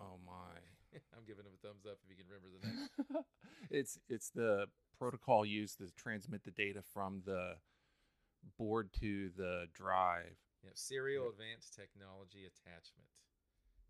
Oh 0.00 0.16
my. 0.24 0.56
I'm 1.14 1.24
giving 1.26 1.44
him 1.44 1.52
a 1.54 1.60
thumbs 1.66 1.84
up 1.86 1.98
if 2.02 2.08
you 2.10 2.16
can 2.16 2.26
remember 2.26 2.48
the 2.50 2.62
name. 2.66 3.24
it's 3.70 3.98
it's 4.08 4.30
the 4.30 4.66
protocol 4.98 5.44
used 5.44 5.78
to 5.78 5.92
transmit 5.96 6.44
the 6.44 6.50
data 6.50 6.82
from 6.82 7.22
the 7.24 7.54
board 8.58 8.90
to 9.00 9.30
the 9.36 9.66
drive. 9.74 10.40
Yeah, 10.64 10.72
Serial 10.74 11.28
Advanced 11.28 11.74
Technology 11.74 12.44
Attachment. 12.48 13.08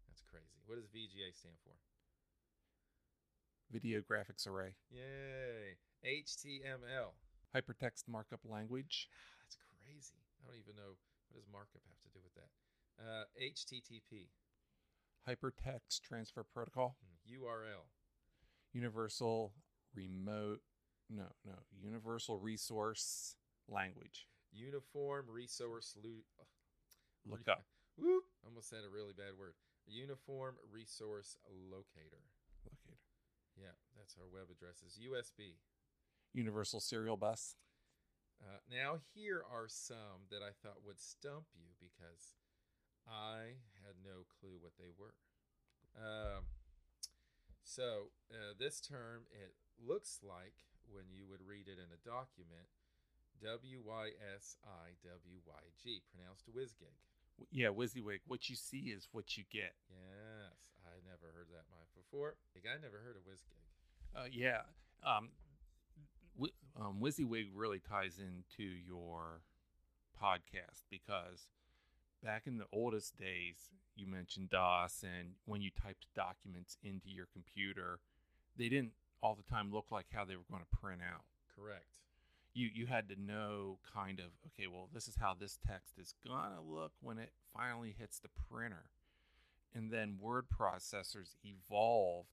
That's 0.06 0.22
crazy. 0.22 0.58
What 0.66 0.76
does 0.76 0.86
VGA 0.86 1.34
stand 1.34 1.58
for? 1.62 1.74
Video 3.70 4.02
graphics 4.02 4.46
array. 4.46 4.74
Yay. 4.90 5.78
HTML. 6.02 7.14
Hypertext 7.54 8.10
markup 8.10 8.40
language. 8.44 9.08
That's 9.42 9.58
crazy. 9.78 10.22
I 10.42 10.50
don't 10.50 10.58
even 10.58 10.74
know 10.74 10.98
what 11.30 11.38
does 11.38 11.46
markup 11.50 11.82
have 11.86 12.02
to 12.02 12.10
do 12.10 12.18
with 12.22 12.34
that. 12.34 12.50
Uh, 12.98 13.24
HTTP. 13.38 14.30
Hypertext 15.28 16.00
transfer 16.02 16.44
protocol. 16.44 16.96
Hmm, 17.02 17.42
URL. 17.42 17.86
Universal 18.72 19.52
remote. 19.94 20.60
No, 21.08 21.26
no. 21.44 21.54
Universal 21.82 22.38
resource 22.38 23.36
language. 23.68 24.26
Uniform 24.52 25.26
Resource 25.28 25.96
Lo- 26.02 26.46
Look 27.26 27.48
up. 27.48 27.64
Whoop. 27.96 28.24
Almost 28.44 28.68
said 28.70 28.80
a 28.86 28.90
really 28.90 29.12
bad 29.12 29.38
word. 29.38 29.54
Uniform 29.86 30.56
Resource 30.72 31.36
Locator. 31.70 32.24
Locator. 32.64 32.98
Yeah, 33.56 33.74
that's 33.96 34.16
our 34.18 34.26
web 34.32 34.48
addresses. 34.50 34.98
USB. 34.98 35.58
Universal 36.32 36.80
serial 36.80 37.16
bus. 37.16 37.56
Uh, 38.40 38.58
now, 38.70 38.96
here 39.14 39.42
are 39.52 39.68
some 39.68 40.24
that 40.30 40.40
I 40.42 40.50
thought 40.62 40.80
would 40.86 40.98
stump 41.00 41.44
you 41.54 41.74
because 41.78 42.39
I 43.08 43.60
had 43.84 43.96
no 44.04 44.24
clue 44.28 44.58
what 44.60 44.76
they 44.78 44.90
were. 44.96 45.14
Um, 45.96 46.44
so, 47.62 48.10
uh, 48.30 48.54
this 48.58 48.80
term, 48.80 49.26
it 49.30 49.54
looks 49.78 50.20
like 50.22 50.66
when 50.90 51.04
you 51.10 51.26
would 51.28 51.42
read 51.42 51.68
it 51.68 51.78
in 51.78 51.90
a 51.94 52.00
document, 52.02 52.68
W 53.42 53.80
Y 53.84 54.10
S 54.36 54.56
I 54.64 54.98
W 55.02 55.38
Y 55.46 55.62
G, 55.82 56.02
pronounced 56.12 56.44
WYSGIG. 56.50 56.92
Yeah, 57.50 57.68
WYSIWYG. 57.68 58.20
What 58.26 58.50
you 58.50 58.56
see 58.56 58.92
is 58.92 59.08
what 59.12 59.38
you 59.38 59.44
get. 59.50 59.72
Yes, 59.88 60.58
I 60.84 61.00
never 61.08 61.32
heard 61.32 61.48
that 61.52 61.64
before. 61.96 62.36
Like, 62.54 62.64
I 62.68 62.80
never 62.80 62.98
heard 62.98 63.16
of 63.16 63.24
WYSGIG. 63.24 63.56
Uh, 64.14 64.28
yeah. 64.30 64.62
Um, 65.02 65.30
w- 66.36 66.52
um, 66.78 66.98
WYSIWYG 67.00 67.48
really 67.54 67.78
ties 67.80 68.18
into 68.18 68.64
your 68.64 69.42
podcast 70.20 70.84
because 70.90 71.48
back 72.22 72.46
in 72.46 72.58
the 72.58 72.66
oldest 72.72 73.16
days, 73.18 73.70
you 73.96 74.06
mentioned 74.06 74.50
DOS, 74.50 75.02
and 75.02 75.32
when 75.44 75.60
you 75.60 75.70
typed 75.70 76.06
documents 76.14 76.76
into 76.82 77.08
your 77.08 77.26
computer, 77.32 77.98
they 78.56 78.68
didn't 78.68 78.92
all 79.22 79.34
the 79.34 79.54
time 79.54 79.72
look 79.72 79.86
like 79.90 80.06
how 80.12 80.24
they 80.24 80.36
were 80.36 80.48
going 80.50 80.62
to 80.62 80.76
print 80.78 81.00
out. 81.02 81.24
Correct. 81.54 81.84
You 82.52 82.68
you 82.74 82.86
had 82.86 83.08
to 83.10 83.20
know 83.20 83.78
kind 83.94 84.18
of 84.18 84.26
okay, 84.48 84.66
well, 84.66 84.88
this 84.92 85.06
is 85.06 85.16
how 85.20 85.34
this 85.38 85.56
text 85.64 85.98
is 85.98 86.14
gonna 86.26 86.60
look 86.66 86.92
when 87.00 87.18
it 87.18 87.30
finally 87.54 87.94
hits 87.96 88.18
the 88.18 88.28
printer, 88.50 88.90
and 89.72 89.92
then 89.92 90.18
word 90.20 90.46
processors 90.48 91.36
evolved 91.44 92.28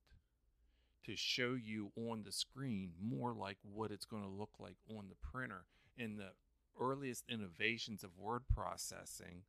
to 1.07 1.15
show 1.15 1.55
you 1.55 1.91
on 1.95 2.23
the 2.23 2.31
screen 2.31 2.91
more 3.01 3.33
like 3.33 3.57
what 3.63 3.91
it's 3.91 4.05
going 4.05 4.23
to 4.23 4.29
look 4.29 4.51
like 4.59 4.75
on 4.89 5.05
the 5.07 5.15
printer. 5.15 5.63
And 5.97 6.19
the 6.19 6.31
earliest 6.79 7.23
innovations 7.29 8.03
of 8.03 8.17
word 8.19 8.41
processing, 8.53 9.43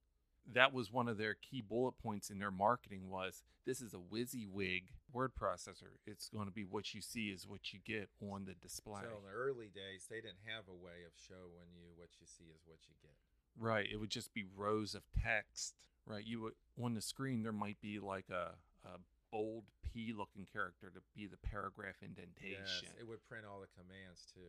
that 0.55 0.73
was 0.73 0.93
one 0.93 1.09
of 1.09 1.19
their 1.19 1.35
key 1.35 1.61
bullet 1.61 1.95
points 2.03 2.31
in 2.31 2.39
their 2.39 2.51
marketing 2.51 3.11
was 3.11 3.43
this 3.67 3.81
is 3.81 3.93
a 3.93 3.99
WYSIWYG 3.99 4.85
word 5.13 5.33
processor. 5.39 5.97
It's 6.07 6.29
going 6.29 6.47
to 6.47 6.53
be 6.53 6.65
what 6.65 6.95
you 6.95 7.01
see 7.01 7.29
is 7.29 7.47
what 7.47 7.73
you 7.73 7.81
get 7.85 8.09
on 8.33 8.47
the 8.47 8.55
display. 8.55 9.03
So, 9.03 9.19
in 9.19 9.25
the 9.29 9.37
early 9.37 9.69
days, 9.69 10.07
they 10.09 10.21
didn't 10.21 10.45
have 10.47 10.65
a 10.69 10.75
way 10.75 11.05
of 11.07 11.13
showing 11.17 11.69
you 11.77 11.89
what 11.97 12.09
you 12.21 12.27
see 12.27 12.45
is 12.55 12.63
what 12.67 12.79
you 12.89 12.95
get. 13.03 13.13
Right. 13.59 13.87
It 13.91 13.97
would 13.97 14.11
just 14.11 14.33
be 14.33 14.45
rows 14.57 14.95
of 14.95 15.03
text. 15.23 15.75
Right. 16.07 16.25
You 16.25 16.41
would 16.43 16.55
on 16.83 16.95
the 16.95 17.03
screen 17.03 17.43
there 17.43 17.53
might 17.53 17.81
be 17.83 17.99
like 17.99 18.31
a, 18.31 18.57
a 18.89 18.97
bold 19.31 19.65
P 19.85 20.15
looking 20.17 20.47
character 20.51 20.89
to 20.95 21.01
be 21.15 21.27
the 21.27 21.37
paragraph 21.37 22.01
indentation. 22.01 22.89
Yes, 22.89 22.97
it 23.01 23.07
would 23.07 23.21
print 23.29 23.45
all 23.45 23.61
the 23.61 23.69
commands 23.77 24.25
too. 24.33 24.49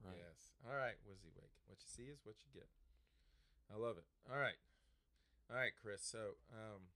right. 0.00 0.16
Yes. 0.16 0.56
All 0.64 0.76
right, 0.76 0.96
WYSIWYG. 1.04 1.52
What 1.68 1.76
you 1.84 1.88
see 1.88 2.08
is 2.08 2.20
what 2.24 2.36
you 2.40 2.48
get. 2.54 2.68
I 3.68 3.76
love 3.76 3.98
it. 3.98 4.04
All 4.32 4.40
right. 4.40 4.56
All 5.50 5.56
right, 5.56 5.72
Chris. 5.76 6.02
So, 6.02 6.38
um, 6.52 6.90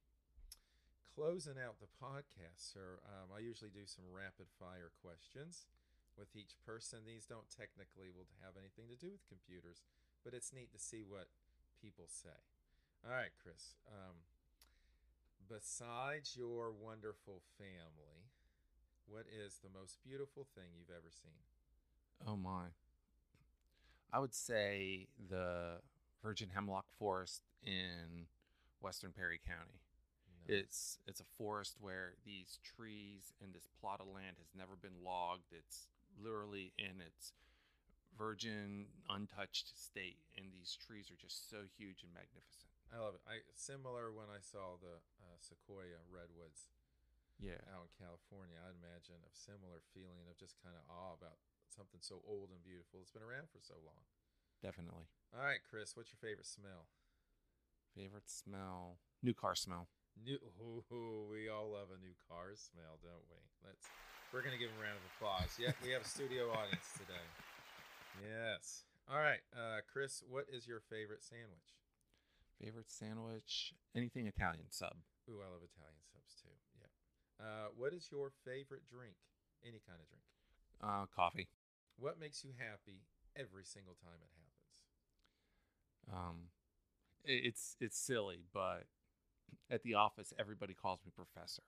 closing 1.14 1.56
out 1.60 1.80
the 1.80 1.92
podcast, 2.02 2.72
sir, 2.72 3.00
um, 3.04 3.32
I 3.34 3.40
usually 3.40 3.70
do 3.70 3.86
some 3.86 4.04
rapid 4.10 4.46
fire 4.58 4.92
questions 5.02 5.66
with 6.16 6.34
each 6.34 6.56
person. 6.64 7.04
These 7.06 7.26
don't 7.26 7.48
technically 7.52 8.08
will 8.08 8.28
have 8.44 8.56
anything 8.56 8.88
to 8.88 8.96
do 8.96 9.12
with 9.12 9.28
computers, 9.28 9.82
but 10.24 10.32
it's 10.32 10.52
neat 10.52 10.72
to 10.72 10.80
see 10.80 11.04
what 11.04 11.28
people 11.80 12.06
say. 12.08 12.40
All 13.04 13.12
right, 13.12 13.32
Chris. 13.42 13.76
Um, 13.88 14.24
besides 15.48 16.36
your 16.36 16.72
wonderful 16.72 17.42
family, 17.58 18.32
what 19.06 19.26
is 19.28 19.60
the 19.62 19.70
most 19.72 19.98
beautiful 20.02 20.46
thing 20.54 20.72
you've 20.76 20.90
ever 20.90 21.10
seen? 21.10 21.44
Oh 22.26 22.36
my. 22.36 22.72
I 24.12 24.18
would 24.18 24.34
say 24.34 25.08
the 25.28 25.78
virgin 26.22 26.48
hemlock 26.54 26.86
forest 26.98 27.42
in 27.62 28.26
western 28.86 29.10
Perry 29.10 29.40
County. 29.42 29.82
Nice. 30.30 30.62
It's 30.62 30.80
it's 31.10 31.18
a 31.18 31.26
forest 31.36 31.74
where 31.82 32.14
these 32.24 32.62
trees 32.62 33.34
and 33.42 33.50
this 33.52 33.66
plot 33.82 33.98
of 33.98 34.06
land 34.06 34.38
has 34.38 34.54
never 34.54 34.78
been 34.78 35.02
logged. 35.02 35.50
It's 35.50 35.90
literally 36.14 36.70
in 36.78 37.02
its 37.02 37.34
virgin, 38.16 38.86
untouched 39.10 39.74
state, 39.74 40.22
and 40.38 40.54
these 40.54 40.78
trees 40.78 41.10
are 41.10 41.18
just 41.18 41.50
so 41.50 41.66
huge 41.76 42.06
and 42.06 42.14
magnificent. 42.14 42.70
I 42.94 43.02
love 43.02 43.18
it. 43.18 43.22
I 43.26 43.42
similar 43.58 44.14
when 44.14 44.30
I 44.30 44.38
saw 44.38 44.78
the 44.78 45.02
uh, 45.18 45.36
sequoia 45.42 46.06
redwoods 46.06 46.70
Yeah, 47.42 47.58
out 47.74 47.90
in 47.90 47.98
California. 47.98 48.56
I'd 48.62 48.78
imagine 48.78 49.18
a 49.26 49.34
similar 49.34 49.82
feeling 49.92 50.30
of 50.30 50.38
just 50.38 50.56
kind 50.62 50.78
of 50.78 50.86
awe 50.86 51.18
about 51.18 51.42
something 51.68 51.98
so 52.00 52.22
old 52.22 52.54
and 52.54 52.62
beautiful. 52.62 53.02
It's 53.02 53.10
been 53.10 53.26
around 53.26 53.50
for 53.50 53.58
so 53.60 53.74
long. 53.82 54.06
definitely. 54.62 55.06
All 55.34 55.44
right, 55.44 55.60
Chris, 55.68 55.96
what's 55.96 56.10
your 56.14 56.22
favorite 56.22 56.46
smell? 56.46 56.86
Favorite 57.96 58.28
smell? 58.28 59.00
New 59.24 59.32
car 59.32 59.56
smell. 59.56 59.88
New. 60.20 60.36
Ooh, 60.60 61.24
we 61.32 61.48
all 61.48 61.72
love 61.72 61.88
a 61.88 61.96
new 61.96 62.12
car 62.28 62.52
smell, 62.52 63.00
don't 63.00 63.24
we? 63.32 63.40
Let's. 63.64 63.88
We're 64.32 64.44
gonna 64.44 64.60
give 64.60 64.68
him 64.68 64.76
a 64.76 64.84
round 64.84 65.00
of 65.00 65.06
applause. 65.16 65.48
Yeah, 65.56 65.72
we 65.80 65.96
have 65.96 66.04
a 66.04 66.08
studio 66.08 66.52
audience 66.60 66.92
today. 67.00 67.24
Yes. 68.20 68.84
All 69.08 69.20
right, 69.20 69.40
uh, 69.56 69.80
Chris, 69.88 70.20
what 70.28 70.44
is 70.52 70.66
your 70.66 70.80
favorite 70.92 71.24
sandwich? 71.24 71.72
Favorite 72.60 72.90
sandwich? 72.90 73.72
Anything 73.94 74.26
Italian 74.26 74.68
sub. 74.68 75.00
Ooh, 75.30 75.40
I 75.40 75.48
love 75.48 75.64
Italian 75.64 76.04
subs 76.12 76.36
too. 76.36 76.52
Yeah. 76.76 76.92
Uh, 77.40 77.66
what 77.76 77.96
is 77.96 78.08
your 78.12 78.28
favorite 78.44 78.84
drink? 78.92 79.16
Any 79.64 79.80
kind 79.88 80.00
of 80.02 80.08
drink. 80.10 80.26
Uh, 80.84 81.06
coffee. 81.14 81.48
What 81.96 82.20
makes 82.20 82.44
you 82.44 82.52
happy 82.60 83.08
every 83.36 83.64
single 83.64 83.96
time 83.96 84.20
it 84.20 84.32
happens? 84.36 84.72
Um, 86.12 86.36
it's 87.26 87.76
it's 87.80 87.98
silly, 87.98 88.44
but 88.52 88.84
at 89.70 89.82
the 89.82 89.94
office, 89.94 90.32
everybody 90.38 90.74
calls 90.74 91.00
me 91.04 91.12
professor, 91.14 91.62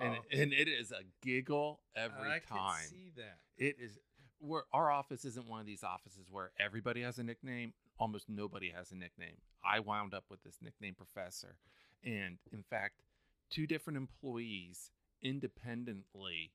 and 0.00 0.16
oh. 0.16 0.22
and 0.32 0.52
it 0.52 0.68
is 0.68 0.92
a 0.92 1.02
giggle 1.22 1.80
every 1.96 2.28
Oh. 2.28 2.32
I 2.32 2.38
time. 2.40 2.86
see 2.88 3.12
that. 3.16 3.38
It 3.56 3.76
is 3.80 3.98
where 4.38 4.64
our 4.72 4.90
office 4.90 5.24
isn't 5.24 5.46
one 5.46 5.60
of 5.60 5.66
these 5.66 5.84
offices 5.84 6.26
where 6.30 6.50
everybody 6.58 7.02
has 7.02 7.18
a 7.18 7.22
nickname. 7.22 7.74
Almost 7.98 8.28
nobody 8.28 8.70
has 8.70 8.90
a 8.92 8.94
nickname. 8.96 9.36
I 9.64 9.80
wound 9.80 10.14
up 10.14 10.24
with 10.30 10.42
this 10.42 10.56
nickname, 10.62 10.94
Professor, 10.94 11.56
and 12.02 12.38
in 12.52 12.62
fact, 12.62 13.02
two 13.50 13.66
different 13.66 13.98
employees 13.98 14.90
independently 15.22 16.52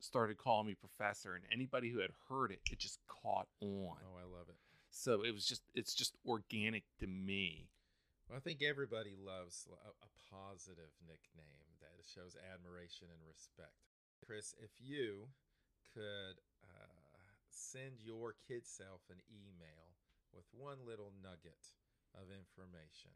started 0.00 0.36
calling 0.36 0.66
me 0.66 0.74
Professor, 0.74 1.34
and 1.34 1.44
anybody 1.52 1.90
who 1.90 2.00
had 2.00 2.10
heard 2.28 2.50
it, 2.50 2.60
it 2.70 2.78
just 2.78 2.98
caught 3.06 3.48
on. 3.60 3.96
Oh, 4.04 4.18
I 4.18 4.24
love 4.24 4.48
it. 4.48 4.56
So 4.96 5.20
it 5.20 5.36
was 5.36 5.44
just 5.44 5.60
it's 5.76 5.92
just 5.92 6.16
organic 6.24 6.88
to 7.00 7.06
me. 7.06 7.68
Well, 8.26 8.40
I 8.40 8.40
think 8.40 8.64
everybody 8.64 9.12
loves 9.12 9.68
a, 9.68 9.76
a 9.76 10.10
positive 10.32 10.90
nickname 11.04 11.76
that 11.84 11.92
shows 12.08 12.34
admiration 12.40 13.12
and 13.12 13.20
respect. 13.28 13.76
Chris, 14.24 14.56
if 14.58 14.72
you 14.80 15.28
could 15.92 16.40
uh, 16.64 17.20
send 17.52 18.00
your 18.00 18.34
kid 18.48 18.64
self 18.64 19.04
an 19.12 19.20
email 19.28 19.94
with 20.32 20.48
one 20.56 20.80
little 20.88 21.12
nugget 21.22 21.76
of 22.16 22.32
information, 22.32 23.12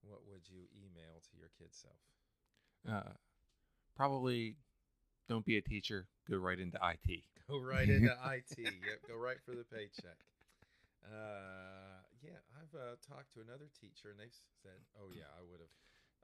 what 0.00 0.24
would 0.24 0.48
you 0.48 0.72
email 0.72 1.20
to 1.20 1.36
your 1.36 1.52
kid 1.60 1.70
self? 1.76 2.00
Uh, 2.88 3.12
probably 3.94 4.56
don't 5.28 5.44
be 5.44 5.58
a 5.58 5.62
teacher. 5.62 6.08
Go 6.30 6.38
right 6.38 6.58
into 6.58 6.80
IT. 6.80 7.22
Go 7.46 7.60
right 7.60 7.88
into 7.88 8.16
IT. 8.32 8.56
Yep, 8.58 9.04
go 9.06 9.16
right 9.16 9.38
for 9.44 9.52
the 9.52 9.64
paycheck. 9.64 10.16
Uh, 11.04 12.02
yeah, 12.22 12.42
I've 12.56 12.74
uh, 12.74 12.96
talked 13.06 13.32
to 13.34 13.40
another 13.40 13.70
teacher, 13.80 14.10
and 14.10 14.18
they've 14.18 14.34
said, 14.62 14.82
"Oh 14.98 15.10
yeah, 15.14 15.30
I 15.38 15.42
would 15.42 15.60
have, 15.60 15.74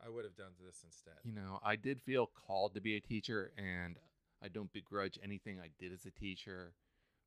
I 0.05 0.09
would 0.09 0.25
have 0.25 0.37
done 0.37 0.53
this 0.65 0.83
instead." 0.85 1.15
You 1.25 1.33
know, 1.33 1.61
I 1.63 1.77
did 1.77 2.03
feel 2.03 2.27
called 2.27 2.75
to 2.75 2.81
be 2.81 2.97
a 2.97 3.01
teacher, 3.01 3.53
and 3.57 3.97
I 4.43 4.49
don't 4.49 4.73
begrudge 4.73 5.19
anything 5.23 5.61
I 5.61 5.71
did 5.79 5.93
as 5.93 6.05
a 6.07 6.11
teacher, 6.11 6.75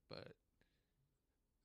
but 0.10 0.34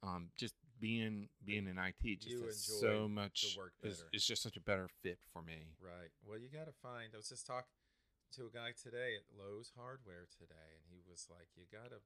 um, 0.02 0.30
just 0.36 0.54
being 0.80 1.28
being 1.44 1.66
in 1.66 1.78
IT 1.78 2.20
just 2.20 2.66
so 2.66 3.08
much. 3.08 3.56
work 3.56 3.72
is, 3.82 4.02
it's 4.12 4.26
just 4.26 4.42
such 4.42 4.56
a 4.56 4.60
better 4.60 4.88
fit 5.02 5.18
for 5.32 5.42
me. 5.42 5.74
Right. 5.80 6.10
Well, 6.26 6.38
you 6.38 6.48
got 6.48 6.66
to 6.66 6.74
find. 6.82 7.10
I 7.14 7.16
was 7.16 7.28
just 7.28 7.46
talking 7.46 7.70
to 8.34 8.46
a 8.46 8.50
guy 8.50 8.72
today 8.74 9.14
at 9.14 9.28
Lowe's 9.30 9.72
Hardware 9.76 10.26
today, 10.26 10.74
and 10.74 10.84
he 10.90 11.00
was 11.08 11.28
like, 11.30 11.48
"You 11.54 11.64
got 11.70 11.90
to 11.90 12.00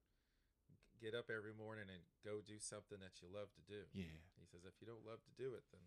get 1.00 1.14
up 1.14 1.30
every 1.30 1.52
morning 1.54 1.87
and 1.88 2.02
go 2.24 2.40
do 2.40 2.59
something 2.59 2.98
that 3.00 3.20
you 3.22 3.28
love 3.28 3.52
to 3.54 3.62
do." 3.62 3.87
Yeah, 3.92 4.16
He 4.40 4.46
says, 4.46 4.64
"If 4.64 4.80
you 4.80 4.87
don't 4.87 5.04
love 5.04 5.22
to 5.24 5.35
do 5.37 5.54
it, 5.54 5.64
then 5.70 5.82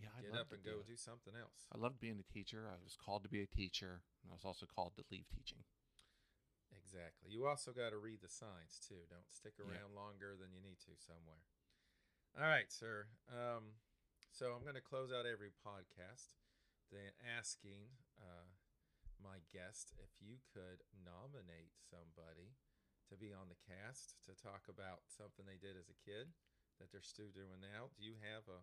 yeah. 0.00 0.10
I'd 0.16 0.24
get 0.24 0.34
up 0.36 0.52
and 0.52 0.62
go 0.62 0.80
it. 0.80 0.86
do 0.86 0.96
something 0.96 1.34
else." 1.36 1.66
I 1.72 1.78
loved 1.78 2.00
being 2.00 2.18
a 2.18 2.26
teacher. 2.32 2.66
I 2.68 2.76
was 2.82 2.96
called 2.96 3.22
to 3.24 3.28
be 3.28 3.42
a 3.42 3.46
teacher, 3.46 4.02
and 4.22 4.30
I 4.30 4.34
was 4.34 4.44
also 4.44 4.66
called 4.66 4.96
to 4.96 5.04
leave 5.10 5.28
teaching. 5.28 5.64
Exactly. 6.72 7.30
You 7.32 7.46
also 7.46 7.72
got 7.72 7.90
to 7.90 7.98
read 7.98 8.20
the 8.20 8.28
signs 8.28 8.78
too. 8.80 9.06
Don't 9.08 9.30
stick 9.32 9.54
Yeah. 9.58 9.66
around 9.66 9.94
longer 9.94 10.36
than 10.36 10.52
you 10.52 10.60
need 10.60 10.80
to 10.80 10.96
somewhere. 10.96 11.42
All 12.36 12.44
right, 12.44 12.70
sir. 12.70 13.08
Um, 13.28 13.80
so 14.30 14.52
I'm 14.54 14.62
going 14.62 14.74
to 14.76 14.80
close 14.84 15.10
out 15.12 15.26
every 15.26 15.50
podcast 15.50 16.34
then 16.90 17.12
asking 17.20 17.88
uh, 18.20 18.48
my 19.22 19.40
guest 19.52 19.92
if 20.00 20.08
you 20.20 20.38
could 20.52 20.84
nominate 21.04 21.72
somebody 21.76 22.56
to 23.10 23.16
be 23.16 23.32
on 23.32 23.48
the 23.48 23.60
cast 23.64 24.16
to 24.28 24.32
talk 24.36 24.68
about 24.68 25.00
something 25.08 25.44
they 25.48 25.60
did 25.60 25.76
as 25.76 25.88
a 25.88 25.98
kid 26.04 26.28
that 26.80 26.92
they're 26.92 27.04
still 27.04 27.32
doing 27.34 27.60
now. 27.60 27.90
Do 27.96 28.04
you 28.04 28.14
have 28.20 28.44
a 28.46 28.60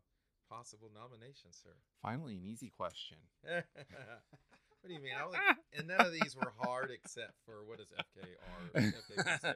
possible 0.48 0.90
nomination, 0.94 1.52
sir? 1.52 1.74
Finally, 2.02 2.38
an 2.38 2.46
easy 2.46 2.70
question. 2.70 3.18
what 3.44 4.88
do 4.88 4.94
you 4.94 5.02
mean? 5.02 5.14
I 5.18 5.26
only, 5.26 5.38
and 5.78 5.88
none 5.88 6.06
of 6.06 6.14
these 6.14 6.36
were 6.36 6.54
hard 6.62 6.92
except 6.92 7.34
for 7.46 7.66
what 7.66 7.80
is 7.80 7.90
FKR? 7.92 9.56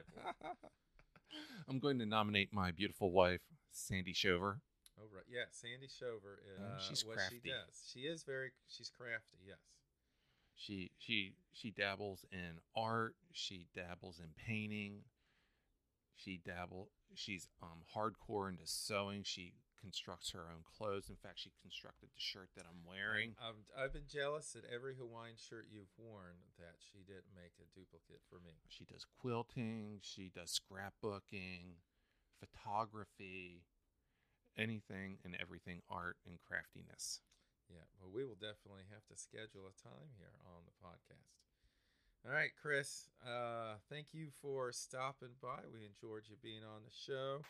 I'm 1.68 1.78
going 1.78 1.98
to 1.98 2.06
nominate 2.06 2.52
my 2.52 2.70
beautiful 2.72 3.12
wife, 3.12 3.42
Sandy 3.70 4.12
Shover. 4.12 4.60
Oh 4.98 5.06
right, 5.14 5.24
yeah. 5.30 5.48
Sandy 5.50 5.88
Shover. 5.88 6.42
Uh, 6.44 6.78
she's 6.78 7.04
what 7.06 7.16
crafty. 7.16 7.40
she 7.42 7.48
does. 7.48 7.74
She 7.86 8.00
is 8.00 8.22
very. 8.22 8.50
She's 8.68 8.90
crafty. 8.90 9.38
Yes. 9.46 9.58
She 10.60 10.90
she 10.98 11.32
she 11.52 11.70
dabbles 11.70 12.26
in 12.30 12.60
art. 12.76 13.16
She 13.32 13.66
dabbles 13.74 14.20
in 14.20 14.28
painting. 14.36 15.04
She 16.14 16.38
dabble. 16.44 16.90
She's 17.14 17.48
um 17.62 17.80
hardcore 17.96 18.50
into 18.50 18.66
sewing. 18.66 19.22
She 19.24 19.54
constructs 19.80 20.32
her 20.32 20.44
own 20.52 20.62
clothes. 20.76 21.08
In 21.08 21.16
fact, 21.16 21.38
she 21.40 21.52
constructed 21.62 22.10
the 22.12 22.20
shirt 22.20 22.50
that 22.54 22.66
I'm 22.68 22.84
wearing. 22.84 23.32
I've, 23.40 23.64
I've 23.72 23.92
been 23.94 24.06
jealous 24.06 24.52
that 24.52 24.64
every 24.68 24.94
Hawaiian 24.94 25.36
shirt 25.40 25.68
you've 25.72 25.88
worn 25.96 26.36
that 26.58 26.76
she 26.76 26.98
didn't 26.98 27.32
make 27.34 27.56
a 27.56 27.64
duplicate 27.74 28.20
for 28.28 28.36
me. 28.44 28.60
She 28.68 28.84
does 28.84 29.06
quilting. 29.22 30.00
She 30.02 30.30
does 30.34 30.52
scrapbooking, 30.52 31.80
photography, 32.38 33.64
anything 34.58 35.16
and 35.24 35.34
everything 35.40 35.80
art 35.88 36.18
and 36.26 36.36
craftiness. 36.46 37.20
We 38.10 38.26
will 38.26 38.38
definitely 38.38 38.90
have 38.90 39.06
to 39.06 39.14
schedule 39.14 39.70
a 39.70 39.74
time 39.78 40.10
here 40.18 40.34
on 40.50 40.66
the 40.66 40.74
podcast. 40.82 41.30
All 42.26 42.34
right, 42.34 42.50
Chris. 42.58 43.08
Uh, 43.22 43.78
thank 43.88 44.12
you 44.12 44.34
for 44.42 44.74
stopping 44.74 45.38
by. 45.40 45.62
We 45.70 45.86
enjoyed 45.86 46.26
you 46.26 46.34
being 46.42 46.66
on 46.66 46.82
the 46.82 46.90
show. 46.90 47.40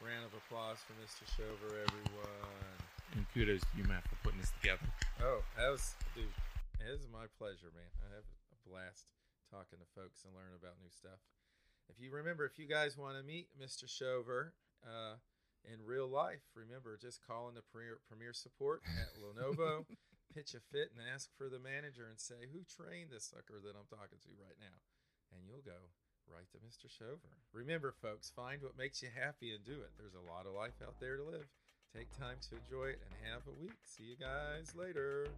Round 0.00 0.24
of 0.24 0.32
applause 0.32 0.80
for 0.82 0.96
Mr. 0.98 1.28
Shover, 1.36 1.78
everyone. 1.84 2.80
And 3.14 3.28
kudos 3.32 3.60
to 3.60 3.72
you, 3.76 3.84
Matt, 3.84 4.08
for 4.08 4.16
putting 4.24 4.40
this 4.40 4.52
together. 4.60 4.88
Oh, 5.20 5.44
that 5.56 5.68
was, 5.68 5.94
dude. 6.16 6.32
It 6.80 6.90
is 6.90 7.06
my 7.12 7.28
pleasure, 7.36 7.70
man. 7.76 7.92
I 8.02 8.16
have 8.16 8.26
a 8.26 8.56
blast 8.64 9.08
talking 9.52 9.78
to 9.78 9.88
folks 9.94 10.24
and 10.24 10.32
learning 10.32 10.56
about 10.56 10.80
new 10.80 10.90
stuff. 10.90 11.20
If 11.88 12.00
you 12.00 12.10
remember, 12.10 12.44
if 12.44 12.58
you 12.58 12.66
guys 12.66 12.98
want 12.98 13.16
to 13.16 13.22
meet 13.22 13.48
Mr. 13.54 13.84
Shover 13.88 14.52
uh, 14.82 15.20
in 15.66 15.82
real 15.84 16.06
life, 16.06 16.42
remember 16.54 16.96
just 16.96 17.20
call 17.26 17.48
in 17.48 17.54
the 17.54 17.66
premier, 17.66 17.98
premier 18.06 18.32
support 18.32 18.82
at 18.86 19.18
Lenovo, 19.18 19.84
pitch 20.34 20.54
a 20.54 20.62
fit, 20.72 20.94
and 20.94 21.02
ask 21.02 21.28
for 21.36 21.50
the 21.50 21.58
manager 21.58 22.06
and 22.06 22.18
say, 22.18 22.46
Who 22.54 22.62
trained 22.64 23.10
this 23.10 23.30
sucker 23.30 23.58
that 23.62 23.74
I'm 23.74 23.90
talking 23.90 24.22
to 24.22 24.32
right 24.38 24.58
now? 24.58 24.78
And 25.34 25.42
you'll 25.46 25.66
go 25.66 25.90
right 26.30 26.46
to 26.54 26.58
Mr. 26.58 26.90
Shover. 26.90 27.38
Remember, 27.52 27.94
folks, 28.02 28.32
find 28.34 28.62
what 28.62 28.78
makes 28.78 29.02
you 29.02 29.08
happy 29.14 29.54
and 29.54 29.64
do 29.64 29.78
it. 29.82 29.94
There's 29.98 30.18
a 30.18 30.30
lot 30.30 30.46
of 30.46 30.54
life 30.54 30.78
out 30.82 30.98
there 31.00 31.16
to 31.16 31.22
live. 31.22 31.46
Take 31.94 32.10
time 32.18 32.36
to 32.50 32.58
enjoy 32.58 32.94
it 32.94 33.00
and 33.06 33.14
have 33.32 33.42
a 33.46 33.56
week. 33.62 33.78
See 33.86 34.04
you 34.04 34.16
guys 34.16 34.74
later. 34.74 35.28